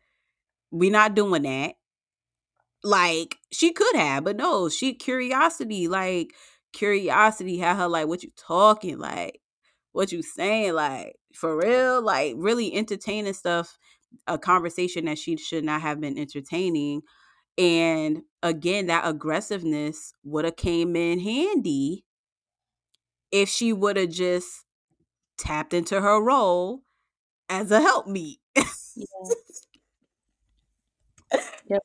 [0.71, 1.75] We're not doing that.
[2.83, 6.33] Like she could have, but no, she curiosity, like
[6.73, 9.41] curiosity had her like, what you talking like?
[9.97, 12.03] What you saying like for real?
[12.03, 13.79] Like really entertaining stuff,
[14.27, 17.01] a conversation that she should not have been entertaining.
[17.57, 22.05] And again, that aggressiveness would have came in handy
[23.31, 24.65] if she would have just
[25.37, 26.83] tapped into her role
[27.49, 28.37] as a helpmeet.
[28.95, 29.05] yeah
[31.69, 31.81] yep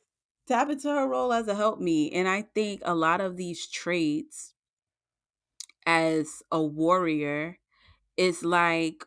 [0.49, 2.13] Tap into her role as a helpmeet.
[2.15, 4.55] And I think a lot of these traits
[5.87, 7.59] as a warrior
[8.23, 9.05] is like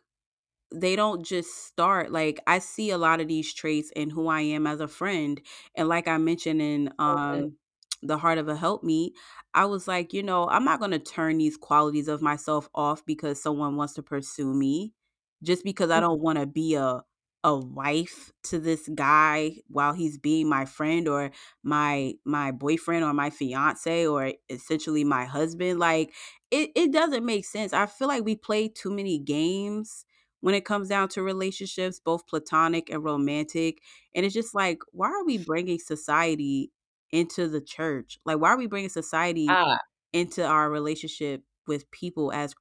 [0.74, 4.40] they don't just start like I see a lot of these traits in who I
[4.42, 5.40] am as a friend.
[5.76, 7.56] And like I mentioned in um
[8.02, 9.12] the heart of a helpmeet,
[9.54, 13.40] I was like, you know, I'm not gonna turn these qualities of myself off because
[13.42, 14.94] someone wants to pursue me.
[15.42, 17.02] Just because I Mm, don't want to be a
[17.46, 21.30] a wife to this guy while he's being my friend or
[21.62, 26.12] my my boyfriend or my fiance or essentially my husband like
[26.50, 27.72] it, it doesn't make sense.
[27.72, 30.04] I feel like we play too many games
[30.40, 33.80] when it comes down to relationships both platonic and romantic
[34.14, 36.72] and it's just like why are we bringing society
[37.12, 38.18] into the church?
[38.26, 39.78] Like why are we bringing society Ah,
[40.12, 42.54] into our relationship with people as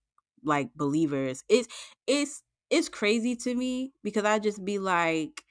[0.43, 1.43] like believers.
[1.49, 1.67] It's
[2.07, 2.43] it's
[2.75, 5.45] it's crazy to me because I just be like,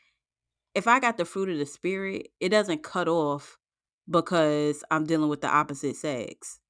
[0.74, 3.56] if I got the fruit of the spirit, it doesn't cut off
[4.10, 6.60] because I'm dealing with the opposite sex.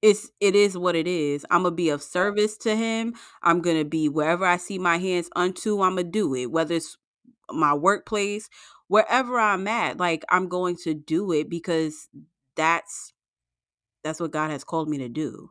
[0.00, 1.44] It's it is what it is.
[1.50, 3.14] I'm gonna be of service to him.
[3.42, 6.46] I'm gonna be wherever I see my hands unto, I'm gonna do it.
[6.50, 6.96] Whether it's
[7.50, 8.48] my workplace,
[8.86, 12.08] wherever I'm at, like I'm going to do it because
[12.56, 13.12] that's
[14.02, 15.50] that's what God has called me to do,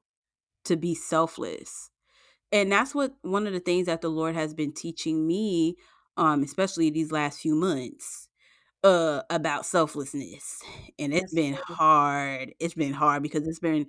[0.66, 1.92] to be selfless.
[2.52, 5.76] And that's what one of the things that the Lord has been teaching me,
[6.16, 8.30] um, especially these last few months,
[8.84, 10.62] uh, about selflessness.
[11.00, 12.54] And it's been hard.
[12.60, 13.88] It's been hard because it's been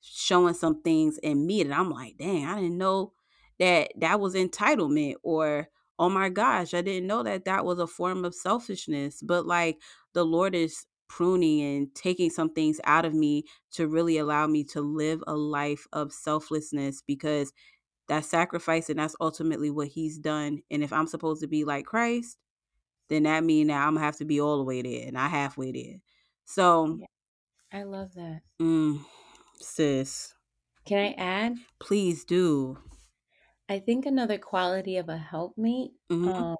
[0.00, 3.12] showing some things in me that I'm like, dang, I didn't know
[3.58, 7.86] that that was entitlement or oh my gosh, I didn't know that that was a
[7.86, 9.22] form of selfishness.
[9.22, 9.78] But like
[10.14, 14.64] the Lord is pruning and taking some things out of me to really allow me
[14.64, 17.52] to live a life of selflessness because
[18.08, 20.62] that's sacrifice and that's ultimately what he's done.
[20.70, 22.38] And if I'm supposed to be like Christ,
[23.08, 25.30] then that means that I'm gonna have to be all the way there, and not
[25.30, 26.00] halfway there.
[26.44, 26.98] So,
[27.72, 28.42] I love that.
[28.60, 29.04] mm,
[29.60, 30.34] sis,
[30.84, 31.58] Can I add?
[31.78, 32.78] please do.
[33.68, 36.36] I think another quality of a helpmate, Mhm.
[36.38, 36.56] um,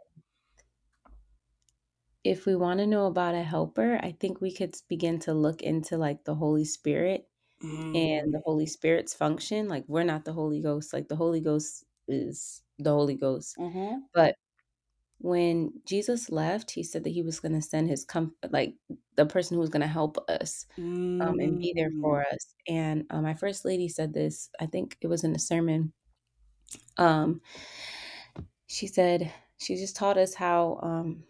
[2.25, 5.63] if we want to know about a helper, I think we could begin to look
[5.63, 7.29] into like the Holy Spirit
[7.95, 8.33] and Mm.
[8.35, 9.69] the Holy Spirit's function.
[9.69, 10.93] Like we're not the Holy Ghost.
[10.93, 13.59] Like the Holy Ghost is the Holy Ghost.
[13.59, 14.09] Mhm.
[14.15, 14.37] But
[15.21, 18.77] when Jesus left, he said that he was going to send his com like
[19.17, 20.67] the person who was going to help us
[21.21, 22.03] um, and be there Mm.
[22.03, 22.55] for us.
[22.69, 24.51] And uh, my first lady said this.
[24.61, 25.95] I think it was in a sermon.
[26.99, 27.41] Um,
[28.67, 30.79] she said she just taught us how.
[30.83, 31.25] Um,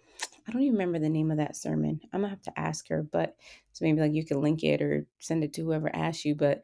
[0.46, 2.00] I don't even remember the name of that sermon.
[2.12, 3.36] I'm gonna have to ask her, but
[3.72, 6.34] so maybe like you can link it or send it to whoever asks you.
[6.34, 6.62] But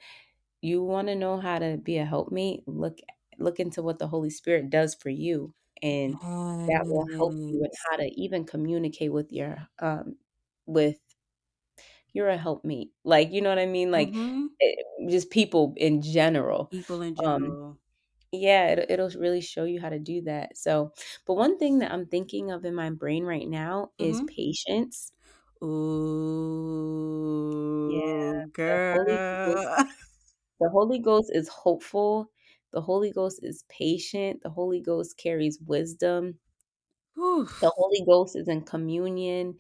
[0.62, 2.99] you want to know how to be a helpmate, look
[3.38, 6.21] look into what the Holy Spirit does for you, and
[6.68, 10.18] that will help you with how to even communicate with your um
[10.66, 11.01] with
[12.12, 12.92] you're a helpmate.
[13.05, 13.90] Like, you know what I mean?
[13.90, 14.57] Like Mhm.
[14.61, 14.75] eh,
[15.09, 16.73] just people in general.
[16.73, 17.79] People in Um general.
[18.33, 20.57] Yeah, it, it'll really show you how to do that.
[20.57, 20.92] So,
[21.27, 24.27] but one thing that I'm thinking of in my brain right now is Mhm.
[24.27, 25.12] patience.
[27.87, 29.87] Yeah, Ooh, the Holy Ghost girl.
[30.61, 32.31] The Holy Ghost is hopeful.
[32.73, 34.42] The Holy Ghost is patient.
[34.42, 36.38] The Holy Ghost carries wisdom.
[37.14, 37.49] Whew.
[37.61, 39.57] The Holy Ghost is in communion.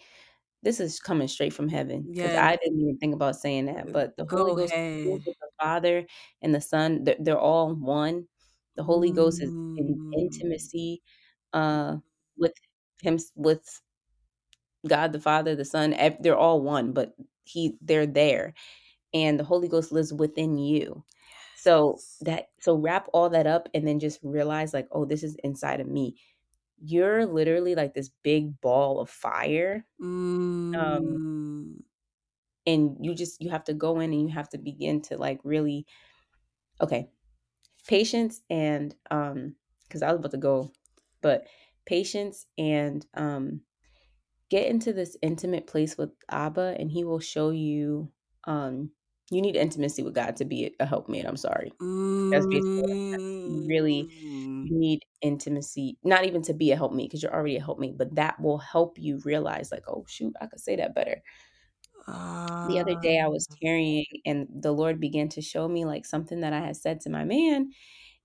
[0.62, 2.34] This is coming straight from heaven because.
[2.36, 3.92] I didn't even think about saying that.
[3.92, 5.22] But the Holy Go Ghost ahead.
[5.26, 6.06] the Father
[6.42, 7.04] and the Son.
[7.04, 8.28] They're, they're all one.
[8.76, 10.18] The Holy Ghost is in Mm.
[10.18, 11.02] intimacy
[11.52, 11.98] uh,
[12.36, 12.54] with
[13.02, 13.82] him, with
[14.86, 15.92] God the Father, the Son.
[15.94, 18.54] ev- They're all one, but he they're there
[19.14, 21.04] and the Holy Ghost lives within you.
[21.56, 25.36] So that so wrap all that up and then just realize like, oh, this is
[25.44, 26.16] inside of me.
[26.82, 29.86] You're literally like this big ball of fire.
[30.78, 31.82] Um, Mm.
[32.66, 35.40] and you just you have to go in and you have to begin to like
[35.44, 35.86] really
[36.80, 37.08] okay,
[37.88, 40.72] patience and um because I was about to go,
[41.22, 41.46] but
[41.86, 43.62] patience and um
[44.50, 48.12] get into this intimate place with Abba and he will show you
[48.44, 48.90] um
[49.30, 51.26] you need intimacy with God to be a helpmate.
[51.26, 51.72] I'm sorry.
[52.32, 52.84] That's basically
[53.68, 54.68] really Mm.
[54.70, 58.40] need intimacy, not even to be a helpmate because you're already a helpmate, but that
[58.40, 61.22] will help you realize like, "Oh, shoot, I could say that better."
[62.64, 66.06] The other Ah, day I was carrying and the Lord began to show me, like,
[66.06, 67.72] something that I had said to my man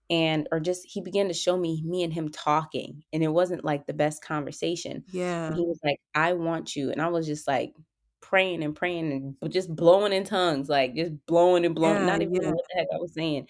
[0.10, 3.66] and or just he began to show me me and him talking, and it wasn't,
[3.66, 5.58] like, the best conversation, and yeah.
[5.58, 7.74] he was like, "I want you," and I was just, like,
[8.22, 12.22] praying and praying and just blowing in tongues, like, just blowing and blowing, Yeah, not
[12.22, 12.52] even yeah.
[12.52, 13.48] knowing what the heck I was saying,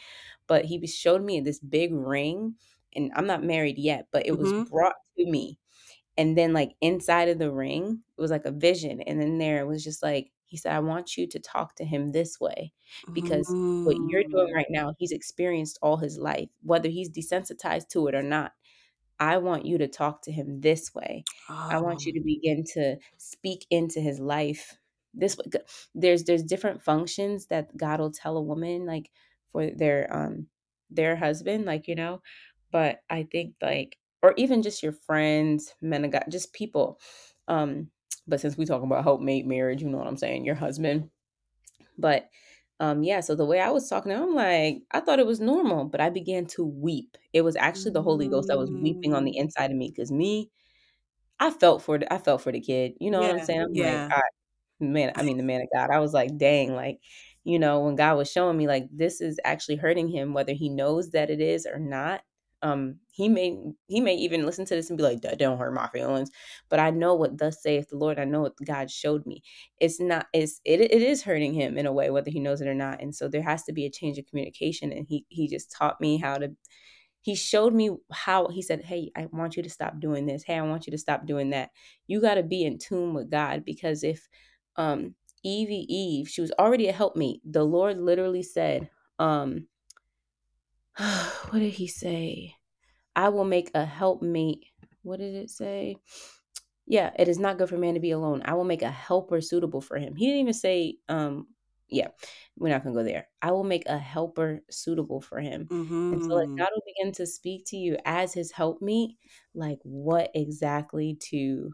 [0.47, 2.56] but he was showed me this big ring,
[2.95, 4.67] and I'm not married yet, but it was Mhm.
[4.71, 5.60] brought to me,
[6.17, 9.59] and then, like, inside of the ring, it was like a vision, and then there
[9.61, 12.73] it was just like he said, "I want you to talk to him this way,
[13.13, 14.55] because what you're doing Mm.
[14.55, 18.53] right now, he's experienced all his life, whether he's desensitized to it or not.
[19.19, 21.27] I want you to talk to him this way.
[21.69, 24.77] I want you Oh, to begin to speak into his life
[25.13, 25.45] this way."
[25.95, 29.11] There's there's different functions that God will tell a woman, like,
[29.51, 30.49] for their, um
[30.89, 32.21] their husband, like, you know,
[32.71, 36.99] but I think, like or even just your friends, men of God, just people.
[37.47, 37.91] Um,
[38.27, 41.09] but since we talk about helpmate marriage, you know what I'm saying, your husband.
[41.97, 42.29] But
[42.79, 45.85] um, yeah, so the way I was talking I'm like, I thought it was normal,
[45.85, 47.17] but I began to weep.
[47.33, 49.37] It was actually the Holy Ghost that was weeping on the Mm.
[49.37, 50.51] inside of me because me,
[51.39, 52.93] I felt for the I felt for the kid.
[52.99, 53.61] You know what I'm saying?
[53.61, 54.11] I'm like, yeah.
[54.11, 54.21] I
[54.81, 55.91] man, I mean the man of God.
[55.91, 56.99] I was like, dang, like,
[57.45, 60.69] you know, when God was showing me like this is actually hurting him, whether he
[60.69, 62.23] knows that it is or not.
[62.62, 65.73] Um, he may he may even listen to this and be like, that don't hurt
[65.73, 66.31] my feelings.
[66.69, 68.19] But I know what thus saith the Lord.
[68.19, 69.43] I know what God showed me.
[69.79, 72.67] It's not it's it, it is hurting him in a way, whether he knows it
[72.67, 73.01] or not.
[73.01, 74.91] And so there has to be a change of communication.
[74.91, 76.51] And he he just taught me how to
[77.21, 80.43] he showed me how he said, Hey, I want you to stop doing this.
[80.43, 81.71] Hey, I want you to stop doing that.
[82.08, 84.27] You got to be in tune with God because if
[84.77, 87.41] um Evie Eve, she was already a helpmate.
[87.45, 88.89] The Lord literally said,
[89.19, 89.67] um,
[91.50, 92.56] what did he say?
[93.15, 94.65] I will make a helpmate.
[95.04, 95.98] What did it say?
[96.85, 98.41] Yeah, it is not good for man to be alone.
[98.45, 100.15] I will make a helper suitable for him.
[100.15, 101.48] He didn't even say, um,
[101.89, 102.10] yeah,
[102.56, 103.29] we're not gonna go there.
[103.41, 105.69] I will make a helper suitable for him.
[106.12, 106.58] And so like Mhm.
[106.58, 109.17] God will begin to speak to you as his helpmeet,
[109.54, 111.73] like what exactly to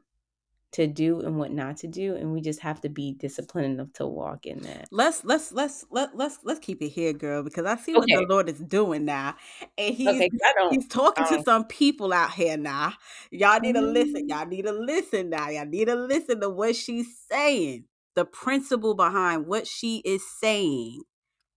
[0.74, 2.16] to do and what not to do.
[2.16, 4.88] And we just have to be disciplined enough to walk in that.
[4.92, 8.26] Let's let's let's let let's let's keep it here, girl, because I see what the
[8.28, 9.36] Lord is doing now,
[9.78, 10.30] and he's Okay,
[10.70, 12.94] he's talking to some people out here now.
[13.32, 14.28] Y'all need to listen.
[14.28, 14.30] Mm.
[14.30, 15.50] Y'all need to listen now.
[15.50, 17.86] Y'all need to listen to what she's saying.
[18.16, 21.02] The principle behind what she is saying.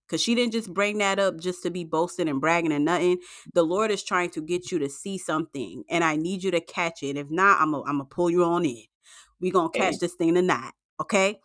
[0.08, 3.18] Cause she didn't just bring that up just to be boasting and bragging and nothing.
[3.54, 6.60] The Lord is trying to get you to see something, and I need you to
[6.60, 7.16] catch it.
[7.16, 8.84] If not, I'm gonna I'm gonna pull you on in.
[9.40, 11.40] We gonna catch this thing tonight, okay?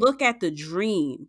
[0.00, 1.28] Look at the dream.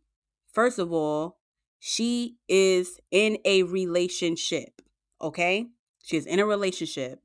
[0.53, 1.37] First of all,
[1.79, 4.81] she is in a relationship,
[5.21, 5.67] okay?
[6.03, 7.19] She is in a relationship,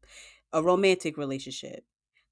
[0.52, 1.84] a romantic relationship.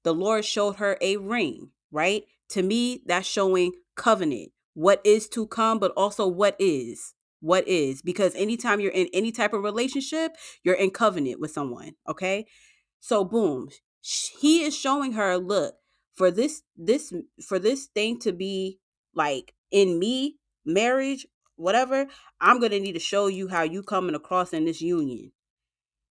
[0.03, 2.23] The Lord showed her a ring, right?
[2.49, 7.13] To me, that's showing covenant, what is to come, but also what is.
[7.39, 11.93] What is because anytime you're in any type of relationship, you're in covenant with someone,
[12.07, 12.45] okay?
[12.99, 13.69] So boom,
[14.01, 15.75] he is showing her, look,
[16.13, 17.13] for this this
[17.47, 18.79] for this thing to be
[19.15, 21.25] like in me, marriage,
[21.55, 22.07] whatever,
[22.39, 25.31] I'm to need to show you how you coming across in this union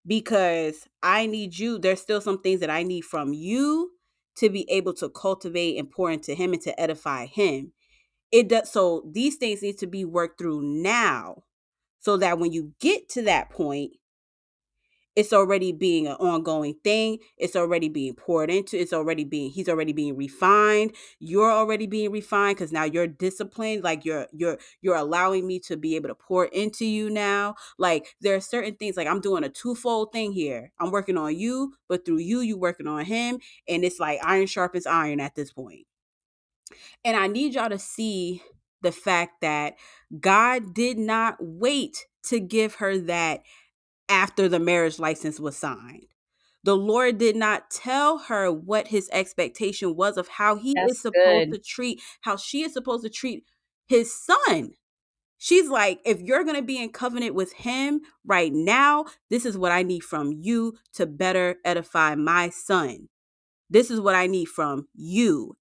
[0.05, 3.91] because I need you there's still some things that I need from you
[4.37, 7.73] to be able to cultivate and pour into him and to edify him.
[8.31, 11.43] It does so these things need to be worked through now
[11.99, 13.91] so that when you get to that point
[15.15, 19.67] it's already being an ongoing thing it's already being poured into it's already being he's
[19.67, 24.95] already being refined you're already being refined because now you're disciplined like you're you're you're
[24.95, 28.95] allowing me to be able to pour into you now like there are certain things
[28.95, 32.57] like i'm doing a twofold thing here i'm working on you but through you you
[32.57, 35.61] working on him and it's like iron sharpens iron at this point.
[35.61, 35.87] point
[37.03, 38.41] and i need y'all to see
[38.81, 39.75] the fact that
[40.19, 43.41] god did not wait to give her that
[44.11, 46.05] after the marriage license was signed.
[46.63, 51.49] The Lord did not tell her what his expectation was of how he is supposed
[51.49, 51.53] good.
[51.53, 53.45] to treat, how she is supposed to treat
[53.87, 54.73] his son.
[55.37, 59.57] She's like, if you're going to be in covenant with him right now, this is
[59.57, 63.07] what I need from you to better edify my son.
[63.67, 65.55] This is what I need from you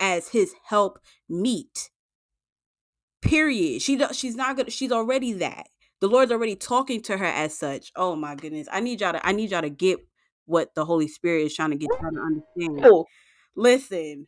[0.00, 0.98] as his help
[1.28, 1.90] meet.
[3.20, 3.82] Period.
[3.82, 5.66] She she's not gonna she's already that.
[6.00, 7.90] The Lord's already talking to her as such.
[7.96, 8.68] Oh my goodness.
[8.70, 9.98] I need y'all to I need y'all to get
[10.44, 12.82] what the Holy Spirit is trying to get y'all to understand.
[12.82, 13.06] Cool.
[13.54, 14.26] Listen,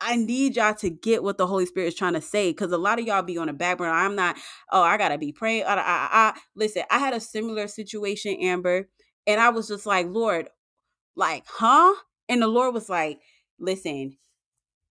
[0.00, 2.78] I need y'all to get what the Holy Spirit is trying to say because a
[2.78, 3.92] lot of y'all be on the back burner.
[3.92, 4.36] I'm not,
[4.70, 5.64] oh, I gotta be praying.
[5.64, 6.38] I, I, I.
[6.54, 8.88] Listen, I had a similar situation, Amber,
[9.26, 10.48] and I was just like, Lord,
[11.14, 11.94] like, huh?
[12.28, 13.20] And the Lord was like,
[13.58, 14.16] listen,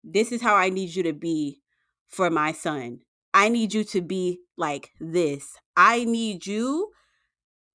[0.03, 1.61] this is how I need you to be
[2.07, 3.01] for my son.
[3.35, 5.57] I need you to be like this.
[5.75, 6.91] I need you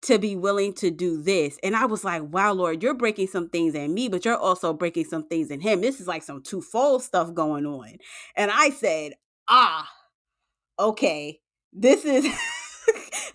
[0.02, 1.58] to be willing to do this.
[1.62, 4.72] And I was like, wow, Lord, you're breaking some things in me, but you're also
[4.72, 5.82] breaking some things in him.
[5.82, 7.98] This is like some twofold stuff going on.
[8.36, 9.12] And I said,
[9.48, 9.86] ah,
[10.78, 11.40] okay,
[11.74, 12.24] this is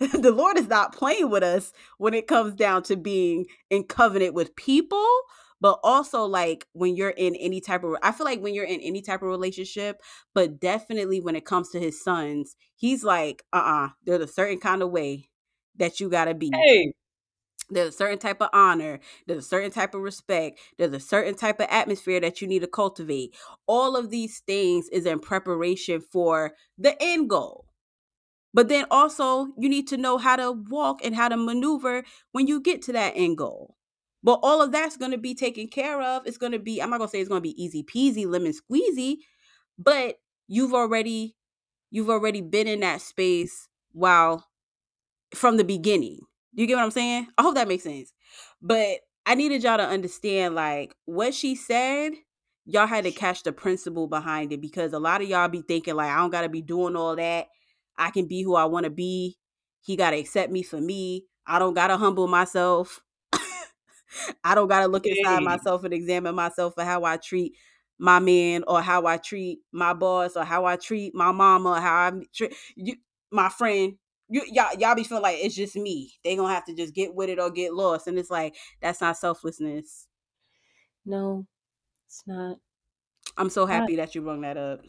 [0.00, 4.34] the Lord is not playing with us when it comes down to being in covenant
[4.34, 5.06] with people,
[5.60, 8.80] but also like when you're in any type of I feel like when you're in
[8.80, 10.00] any type of relationship,
[10.34, 14.82] but definitely when it comes to his sons, he's like, uh-uh, there's a certain kind
[14.82, 15.28] of way
[15.76, 16.50] that you gotta be.
[16.52, 16.92] Hey.
[17.68, 21.34] There's a certain type of honor, there's a certain type of respect, there's a certain
[21.34, 23.34] type of atmosphere that you need to cultivate.
[23.66, 27.66] All of these things is in preparation for the end goal.
[28.54, 32.46] But then also, you need to know how to walk and how to maneuver when
[32.48, 33.75] you get to that end goal.
[34.26, 36.26] But all of that's going to be taken care of.
[36.26, 38.26] It's going to be, I'm not going to say it's going to be easy peasy,
[38.26, 39.18] lemon squeezy,
[39.78, 40.16] but
[40.48, 41.36] you've already
[41.92, 44.44] you've already been in that space while
[45.32, 46.18] from the beginning.
[46.54, 47.28] You get what I'm saying?
[47.38, 48.12] I hope that makes sense.
[48.60, 52.14] But I needed y'all to understand like what she said,
[52.64, 55.94] y'all had to catch the principle behind it because a lot of y'all be thinking
[55.94, 57.46] like I don't got to be doing all that.
[57.96, 59.36] I can be who I want to be.
[59.82, 61.26] He got to accept me for me.
[61.46, 63.02] I don't got to humble myself.
[64.44, 67.54] I don't got to look inside myself and examine myself for how I treat
[67.98, 71.80] my man or how I treat my boss or how I treat my mama or
[71.80, 72.96] how I treat you,
[73.30, 73.94] my friend.
[74.28, 76.12] You, y'all, y'all be feeling like it's just me.
[76.24, 79.00] They gonna have to just get with it or get lost, and it's like that's
[79.00, 80.08] not selflessness.
[81.04, 81.46] No,
[82.08, 82.58] it's not.
[83.36, 84.06] I'm so happy not.
[84.06, 84.80] that you brought that up.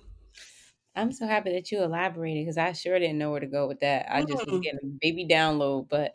[0.96, 3.82] I'm so happy that you elaborated because I sure didn't know where to go with
[3.82, 4.08] that.
[4.10, 4.52] I just mm.
[4.52, 6.14] was getting a baby download, but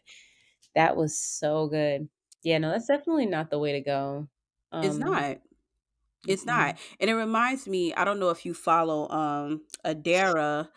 [0.74, 2.08] that was so good.
[2.42, 4.28] Yeah, no, that's definitely not the way to go.
[4.72, 5.38] Um, it's not.
[6.26, 6.50] It's mm-hmm.
[6.50, 6.78] not.
[7.00, 10.68] And it reminds me, I don't know if you follow um Adara.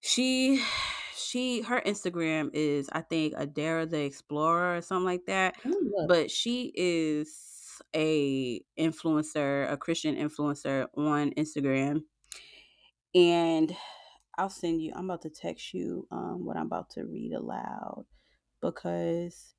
[0.00, 0.62] She
[1.16, 5.56] she her Instagram is I think Adara the Explorer or something like that.
[6.08, 12.02] But she is a influencer, a Christian influencer on Instagram.
[13.14, 13.74] And
[14.38, 18.04] I'll send you, I'm about to text you um what I'm about to read aloud
[18.60, 19.55] because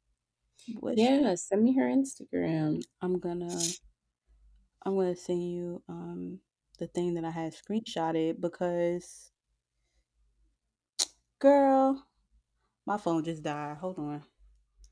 [0.80, 2.82] what yeah, send me her Instagram.
[3.02, 3.60] I'm gonna
[4.84, 6.40] I'm gonna send you um
[6.80, 9.32] the thing that I had screenshotted because
[11.40, 12.06] girl,
[12.86, 13.78] my phone just died.
[13.78, 14.24] Hold on.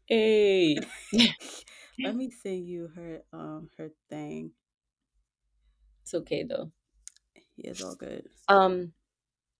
[0.07, 0.77] Hey.
[2.03, 4.51] Let me send you her um her thing.
[6.03, 6.71] It's okay though.
[7.57, 8.27] Yeah, it's all good.
[8.47, 8.93] Um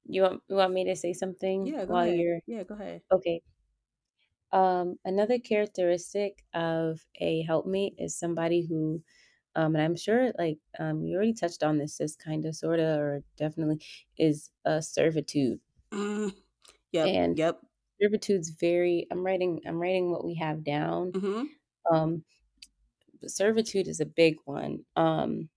[0.06, 2.20] you want you want me to say something yeah, while ahead.
[2.20, 3.02] you're Yeah, go ahead.
[3.12, 3.42] Okay.
[4.52, 9.02] Um another characteristic of a helpmate is somebody who
[9.56, 12.80] um, and I'm sure like um, you already touched on this, is kind of, sort
[12.80, 13.82] of, or definitely
[14.18, 15.60] is a servitude.
[15.94, 16.34] Mm,
[16.92, 17.08] yep.
[17.08, 17.60] And yep.
[18.02, 19.08] Servitude's very.
[19.10, 19.62] I'm writing.
[19.66, 21.14] I'm writing what we have down.
[21.14, 21.96] Mm-hmm.
[21.96, 22.24] Um,
[23.26, 24.80] servitude is a big one.
[24.98, 25.48] Um,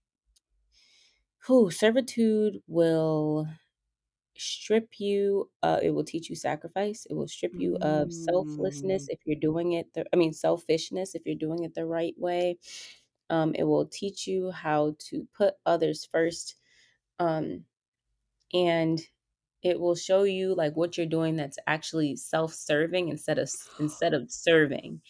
[1.46, 3.48] who servitude will
[4.38, 9.08] strip you uh, it will teach you sacrifice it will strip you of selflessness Mm.
[9.08, 12.58] if you're doing it the, i mean selfishness if you're doing it the right way
[13.30, 16.56] um, it will teach you how to put others first
[17.20, 17.64] um,
[18.54, 19.00] and
[19.62, 24.30] it will show you like what you're doing that's actually self-serving instead of instead of
[24.30, 25.02] serving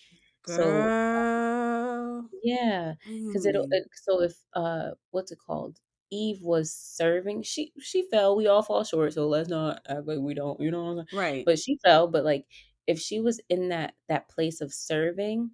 [0.45, 2.31] so Girl.
[2.43, 2.95] yeah
[3.27, 3.71] because it'll Mm.
[3.71, 5.79] it, so if uh what's it called
[6.11, 10.19] eve was serving she she fell we all fall short so let's not act like
[10.21, 11.47] we don't you know Right.
[11.47, 12.47] but she fell but like
[12.87, 15.51] if she was in that that place of serving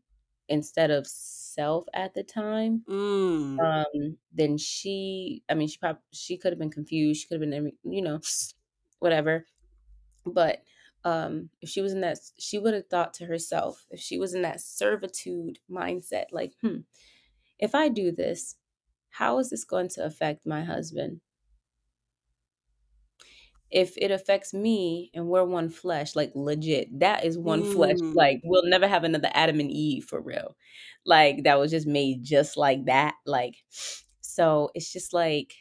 [0.49, 3.85] instead of self at the time Mm.
[3.93, 7.51] um then she i mean she probably she could have been confused she could have
[7.51, 8.21] been you know
[9.01, 9.47] whatever
[10.27, 10.65] but
[11.05, 14.35] um if she was in that she would have thought to herself if she was
[14.35, 16.79] in that servitude mindset like hmm
[17.59, 18.57] if i do this
[19.19, 21.21] how is this going to affect my husband
[23.75, 27.97] if it affects me and we're one flesh, like legit, that is one flesh.
[27.97, 28.15] Mm.
[28.15, 30.57] Like we'll never have another Adam and Eve for real.
[31.05, 33.15] Like that was just made just like that.
[33.27, 33.57] Like
[34.21, 35.55] so it's just like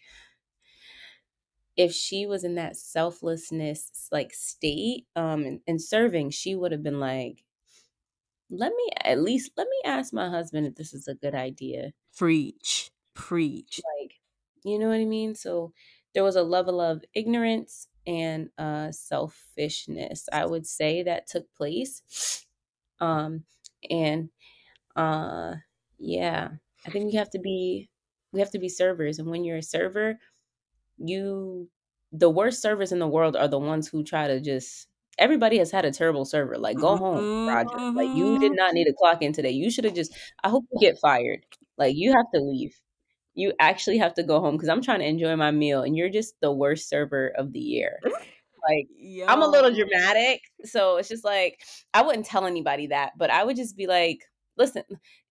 [1.76, 6.84] if she was in that selflessness like state um and, and serving, she would have
[6.84, 7.44] been like,
[8.52, 11.94] let me at least let me ask my husband if this is a good idea.
[12.16, 12.92] Preach.
[13.16, 13.82] Preach.
[14.00, 14.20] Like,
[14.64, 15.36] you know what I mean?
[15.36, 15.74] So
[16.14, 22.46] there was a level of ignorance and uh selfishness i would say that took place
[23.00, 23.46] um
[23.90, 24.30] and
[24.96, 25.56] uh
[26.00, 26.50] yeah
[26.88, 27.90] i think we have to be
[28.34, 30.20] we have to be servers and when you're a server
[30.98, 31.70] you
[32.12, 34.88] the worst servers in the world are the ones who try to just
[35.18, 38.58] everybody has had a terrible server like go home roger like you did Mhm.
[38.58, 41.46] not need to clock in today you should have just i hope you get fired
[41.78, 42.76] like you have to leave
[43.36, 46.10] you actually have to go home because I'm trying to enjoy my meal and you're
[46.10, 48.00] just the worst server of the year.
[48.70, 48.88] Like
[49.28, 51.60] I'm a little dramatic, so it's just like
[51.94, 54.20] I wouldn't tell anybody that, but I would just be like,
[54.58, 54.84] listen,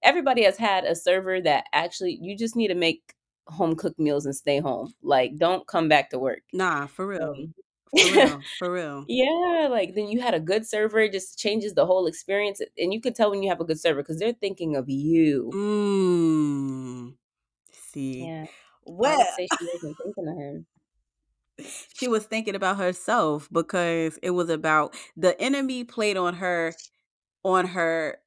[0.02, 3.14] everybody has had a server that actually you just need to make
[3.46, 4.92] home cooked meals and stay home.
[5.02, 6.42] Like don't come back to work.
[6.52, 7.34] Nah, for real.
[7.36, 7.54] Um,
[7.94, 8.40] For real.
[8.58, 9.04] For real.
[9.08, 12.60] yeah, like then you had a good server, it just changes the whole experience.
[12.78, 15.50] And you can tell when you have a good server because they're thinking of you.
[15.54, 17.14] Mm.
[17.92, 18.32] See.
[18.32, 18.46] Yeah.
[18.84, 20.66] Well, she wasn't thinking of him.
[21.94, 26.74] she was thinking about herself because it was about the enemy played on her
[27.44, 28.18] on her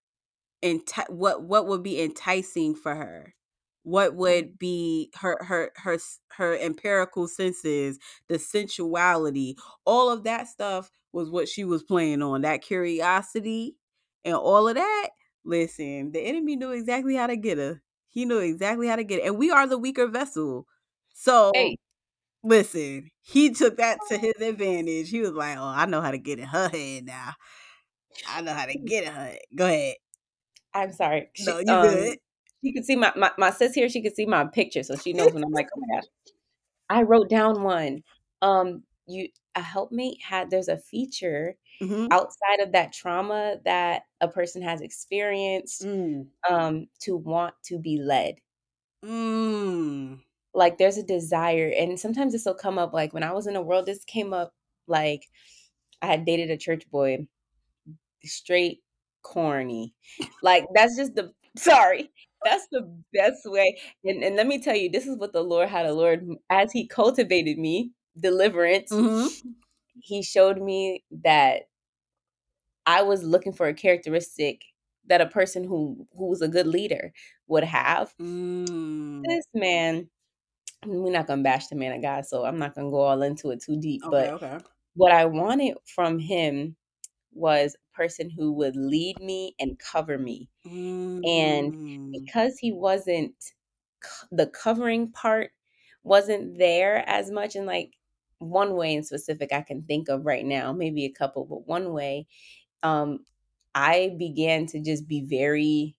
[0.64, 3.36] enti- what what would be enticing for her
[3.84, 4.16] what Mm-hmm.
[4.16, 5.98] would be her her her
[6.38, 8.00] her empirical senses
[8.30, 13.78] the sensuality all of that stuff was what she was playing on that curiosity
[14.26, 15.10] and all of that
[15.46, 17.82] listen the enemy knew exactly how to get her
[18.16, 20.68] he knew exactly how to get it and we are the weaker vessel
[21.14, 21.78] so Hey.
[22.44, 26.18] listen he took that to his advantage he was like oh i know how to
[26.20, 27.34] get in her head now
[28.30, 29.96] i know how to get in her head go ahead
[30.74, 31.30] I'm sorry.
[31.38, 32.18] no you um, good
[32.62, 33.90] You can see my, my my sis here.
[33.90, 36.06] She can see my picture, so she knows when I'm like, oh my gosh.
[36.90, 38.04] I wrote down one.
[38.42, 42.08] Um, you a helpmate had there's a feature Mhm.
[42.12, 46.28] outside of that trauma that a person has experienced Mm.
[46.50, 48.36] um to want to be led.
[49.04, 50.22] Mm.
[50.54, 52.94] Like there's a desire, and sometimes this will come up.
[52.94, 54.54] Like when I was in the world, this came up.
[54.88, 55.28] Like
[56.02, 57.28] I had dated a church boy,
[58.24, 58.84] straight
[59.24, 59.94] corny.
[60.44, 62.12] Like that's just the sorry.
[62.46, 63.80] That's the best way.
[64.06, 66.72] And and let me tell you, this is what the Lord had a Lord as
[66.72, 68.92] He cultivated me, deliverance.
[68.92, 69.56] Mhm.
[70.02, 71.64] He showed me that
[72.86, 74.64] I was looking for a characteristic
[75.08, 77.14] that a person who who was a good leader
[77.48, 78.16] would have.
[78.20, 79.24] Mm.
[79.28, 80.10] This man,
[80.86, 83.52] we're not gonna bash the man of God, so I'm not gonna go all into
[83.52, 84.02] it too deep.
[84.04, 84.60] Okay, But okay.
[84.96, 86.78] what I wanted from him
[87.34, 90.50] was a person who would lead me and cover me.
[91.26, 92.12] And Mm.
[92.14, 93.36] because he wasn't
[94.32, 95.52] the covering part
[96.04, 97.94] wasn't there as much and like
[98.40, 101.94] one way in specific I can think of right now, maybe a couple, but one
[101.94, 102.28] way
[102.84, 103.26] um
[103.76, 105.98] I began to just be very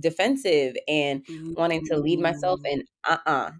[0.00, 1.26] defensive and
[1.56, 2.64] wanting to lead myself Mm.
[2.64, 3.52] and uh-uh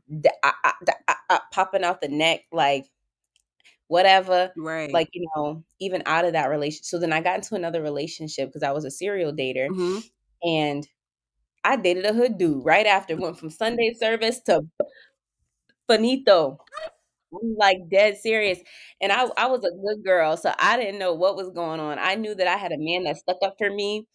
[0.45, 2.91] uh, uh, d- uh, uh, popping out the neck like
[3.89, 4.93] whatever Right.
[4.93, 8.49] like you know even out of that relationship so then i got into another relationship
[8.49, 10.13] because i was a serial dater Mhm.
[10.45, 10.89] and
[11.65, 14.63] i dated a hood dude right after went from sunday service to
[15.87, 16.39] finito
[17.33, 18.59] I'm like dead serious
[19.01, 21.99] and i i was a good girl so i didn't know what was going on
[21.99, 24.07] i knew that i had a man that stuck up for me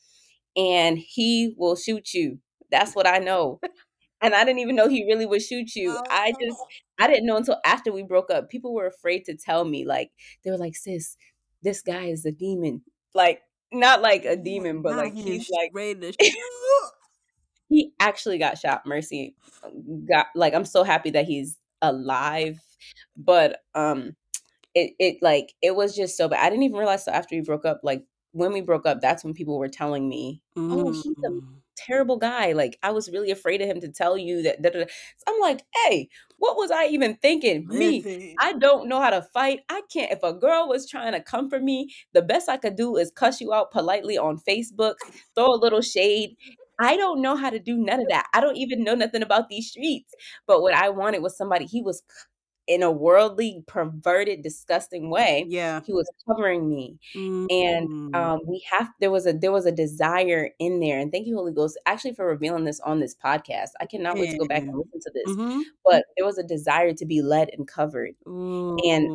[0.55, 2.39] and he will shoot you
[2.72, 3.59] that's what i know
[4.22, 5.97] and I didn't even know he really would shoot you.
[6.09, 6.68] I just Oh.
[6.99, 8.49] I didn't know until after we broke up.
[8.49, 9.86] People were afraid to tell me.
[9.86, 10.11] Like
[10.43, 11.15] they were like, "Sis,
[11.61, 12.82] this guy is a demon."
[13.13, 13.41] Like
[13.72, 16.38] not like a demon, but like he he's like ready to shoot.
[17.70, 18.86] he actually got shot.
[18.86, 19.36] Mercy,
[20.09, 22.59] got like I'm so happy that he's alive.
[23.15, 24.15] But um,
[24.75, 26.45] it it like it was just so bad.
[26.45, 27.82] I didn't even realize till after we broke up.
[27.84, 31.61] Like when we broke up, that's when people were telling me, "Oh, he's a Mm.
[31.75, 32.53] terrible guy.
[32.53, 34.61] Like I was really afraid of him to tell you that.
[34.61, 34.86] da, da, da."
[35.17, 37.67] So I'm like, hey, what was I even thinking?
[37.71, 38.07] Me,
[38.39, 39.61] I don't know how to fight.
[39.69, 40.11] I can't.
[40.11, 43.41] If a girl was trying to comfort me, the best I could do is cuss
[43.41, 44.95] you out politely on Facebook,
[45.36, 46.36] throw a little shade.
[46.80, 48.28] I don't know how to do none of that.
[48.34, 50.13] I don't even know nothing about these streets.
[50.45, 51.65] But what I wanted was somebody.
[51.65, 52.03] He was
[52.68, 55.45] in a worldly, perverted, disgusting way.
[55.47, 55.82] Yeah.
[55.86, 56.99] He was covering me
[57.49, 58.13] and Mm.
[58.13, 61.36] um we have there was a there was a desire in there and thank you
[61.36, 64.63] holy ghost actually for revealing this on this podcast i cannot wait to go back
[64.68, 65.61] and listen to this Mhm.
[65.86, 68.15] but there was a desire to be led and covered
[68.86, 69.09] and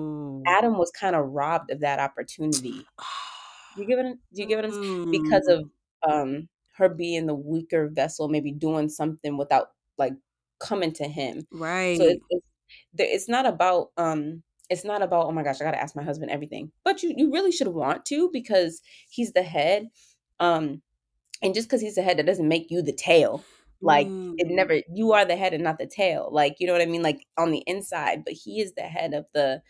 [0.46, 2.86] adam was kind of robbed of that opportunity
[3.76, 4.76] you give it do you give it
[5.10, 5.58] because Mm.
[5.58, 10.14] of um her being the weaker vessel maybe doing something without like
[10.58, 12.00] coming to him so Right.
[12.04, 12.46] it, it's
[12.98, 16.30] it's not about um it's not about oh my gosh i gotta ask my husband
[16.30, 16.72] everything.
[16.84, 19.88] But you you really should want to because he's the head
[20.40, 20.82] um
[21.42, 23.44] and just because he's the head that doesn't make you the tail.
[23.80, 24.54] Like it Mm.
[24.56, 26.28] never you are the head and not the tail.
[26.32, 27.02] Like you know what i mean?
[27.02, 29.62] Like on the inside but he is the head of the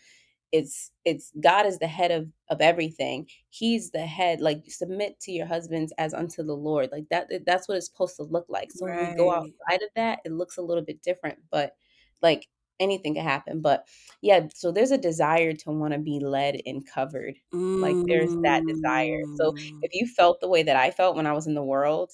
[0.53, 3.27] it's it's god is the head of of everything.
[3.49, 6.91] He's the head like submit to your husbands as unto the lord.
[6.93, 8.71] Like that that's what it's supposed to look like.
[8.71, 11.75] So when we go outside of that it looks a little bit different but
[12.21, 12.49] like
[12.83, 13.87] anything could happen but
[14.23, 17.35] yeah so there's a desire to want to be led and covered
[17.81, 19.83] like there's that desire so Mm.
[19.83, 22.13] if you felt the way that i felt when i was in the world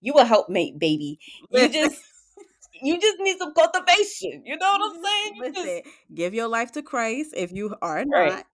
[0.00, 1.18] you a helpmate baby
[1.50, 2.04] you just
[2.82, 5.82] you just need some cultivation you know what i'm saying you just Listen,
[6.14, 8.44] give your life to Christ if you are right not,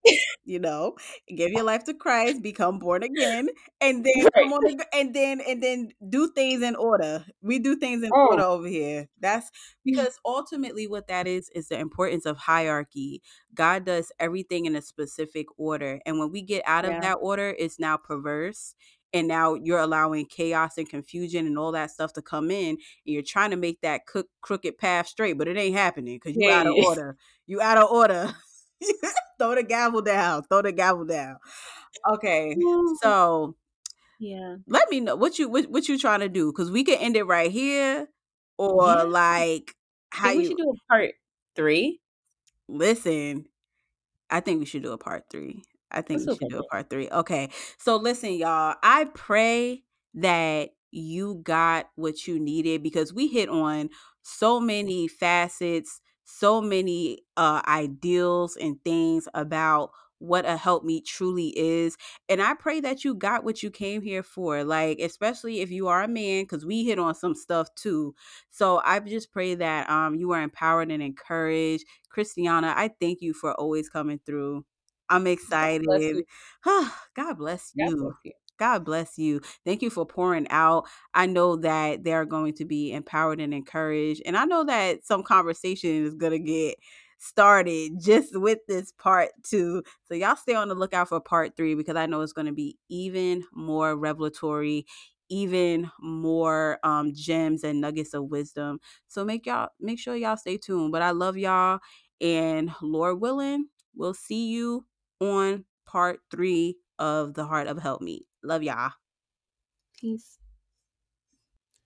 [0.45, 0.95] you know,
[1.35, 3.49] give your life to Christ, become born again,
[3.79, 4.63] and then come on
[4.93, 7.25] and then and then do things in order.
[7.41, 8.23] We do things in Mm.
[8.23, 9.07] order over here.
[9.19, 9.51] That's
[9.85, 13.21] because ultimately what that is is the importance of hierarchy.
[13.53, 17.17] God does everything in a specific order, and when we get out of yeah that
[17.21, 18.75] order, it's now perverse.
[19.13, 22.79] And now you're allowing chaos and confusion and all that stuff to come in, and
[23.05, 26.51] you're trying to make that cook, crooked path straight, but it ain't happening because you're
[26.51, 27.15] out of order.
[27.45, 28.33] You out of order.
[29.39, 30.43] throw the gavel down.
[30.43, 31.37] Throw the gavel down.
[32.13, 32.55] Okay.
[33.01, 33.55] So
[34.19, 34.57] Yeah.
[34.67, 37.15] Let me know what you what, what you trying to do because we can end
[37.17, 38.07] it right here,
[38.57, 39.03] or Yeah.
[39.03, 39.75] like
[40.11, 41.15] how we you should do a part
[41.55, 41.99] 3.
[42.67, 43.47] listen.
[44.29, 45.63] I think we should do a part three.
[45.93, 47.09] I think Let's we should part do a part three.
[47.09, 47.49] Okay.
[47.77, 48.75] So listen, y'all.
[48.83, 49.83] I pray
[50.15, 53.89] that you got what you needed because we hit on
[54.21, 61.97] so many facets, so many uh ideals and things about what a helpmeet truly is.
[62.29, 64.63] And I pray that you got what you came here for.
[64.63, 68.15] Like, especially if you are a man, because we hit on some stuff too.
[68.49, 71.85] So I just pray that um you are empowered and encouraged.
[72.09, 74.63] Christiana, I thank you for always coming through.
[75.09, 75.27] I'm
[75.59, 76.15] God bless excited.
[76.15, 76.25] you.
[77.15, 77.97] God bless God you.
[77.99, 78.31] bless you.
[78.59, 79.41] God bless you.
[79.65, 80.85] Thank you for pouring out.
[81.13, 84.21] I know that they're going to be empowered and encouraged.
[84.25, 86.75] And I know that some conversation is going to get
[87.17, 89.83] started just with this part two.
[90.05, 92.53] So y'all stay on the lookout for part three because I know it's going to
[92.53, 94.85] be even more revelatory,
[95.29, 98.79] even more um gems and nuggets of wisdom.
[99.07, 100.91] So make y'all make sure y'all stay tuned.
[100.91, 101.79] But I love y'all
[102.21, 104.85] and Lord willing, we'll see you
[105.19, 108.25] on part three of the Heart of Helpmeet.
[108.43, 108.91] Love y'all.
[109.99, 110.37] Peace.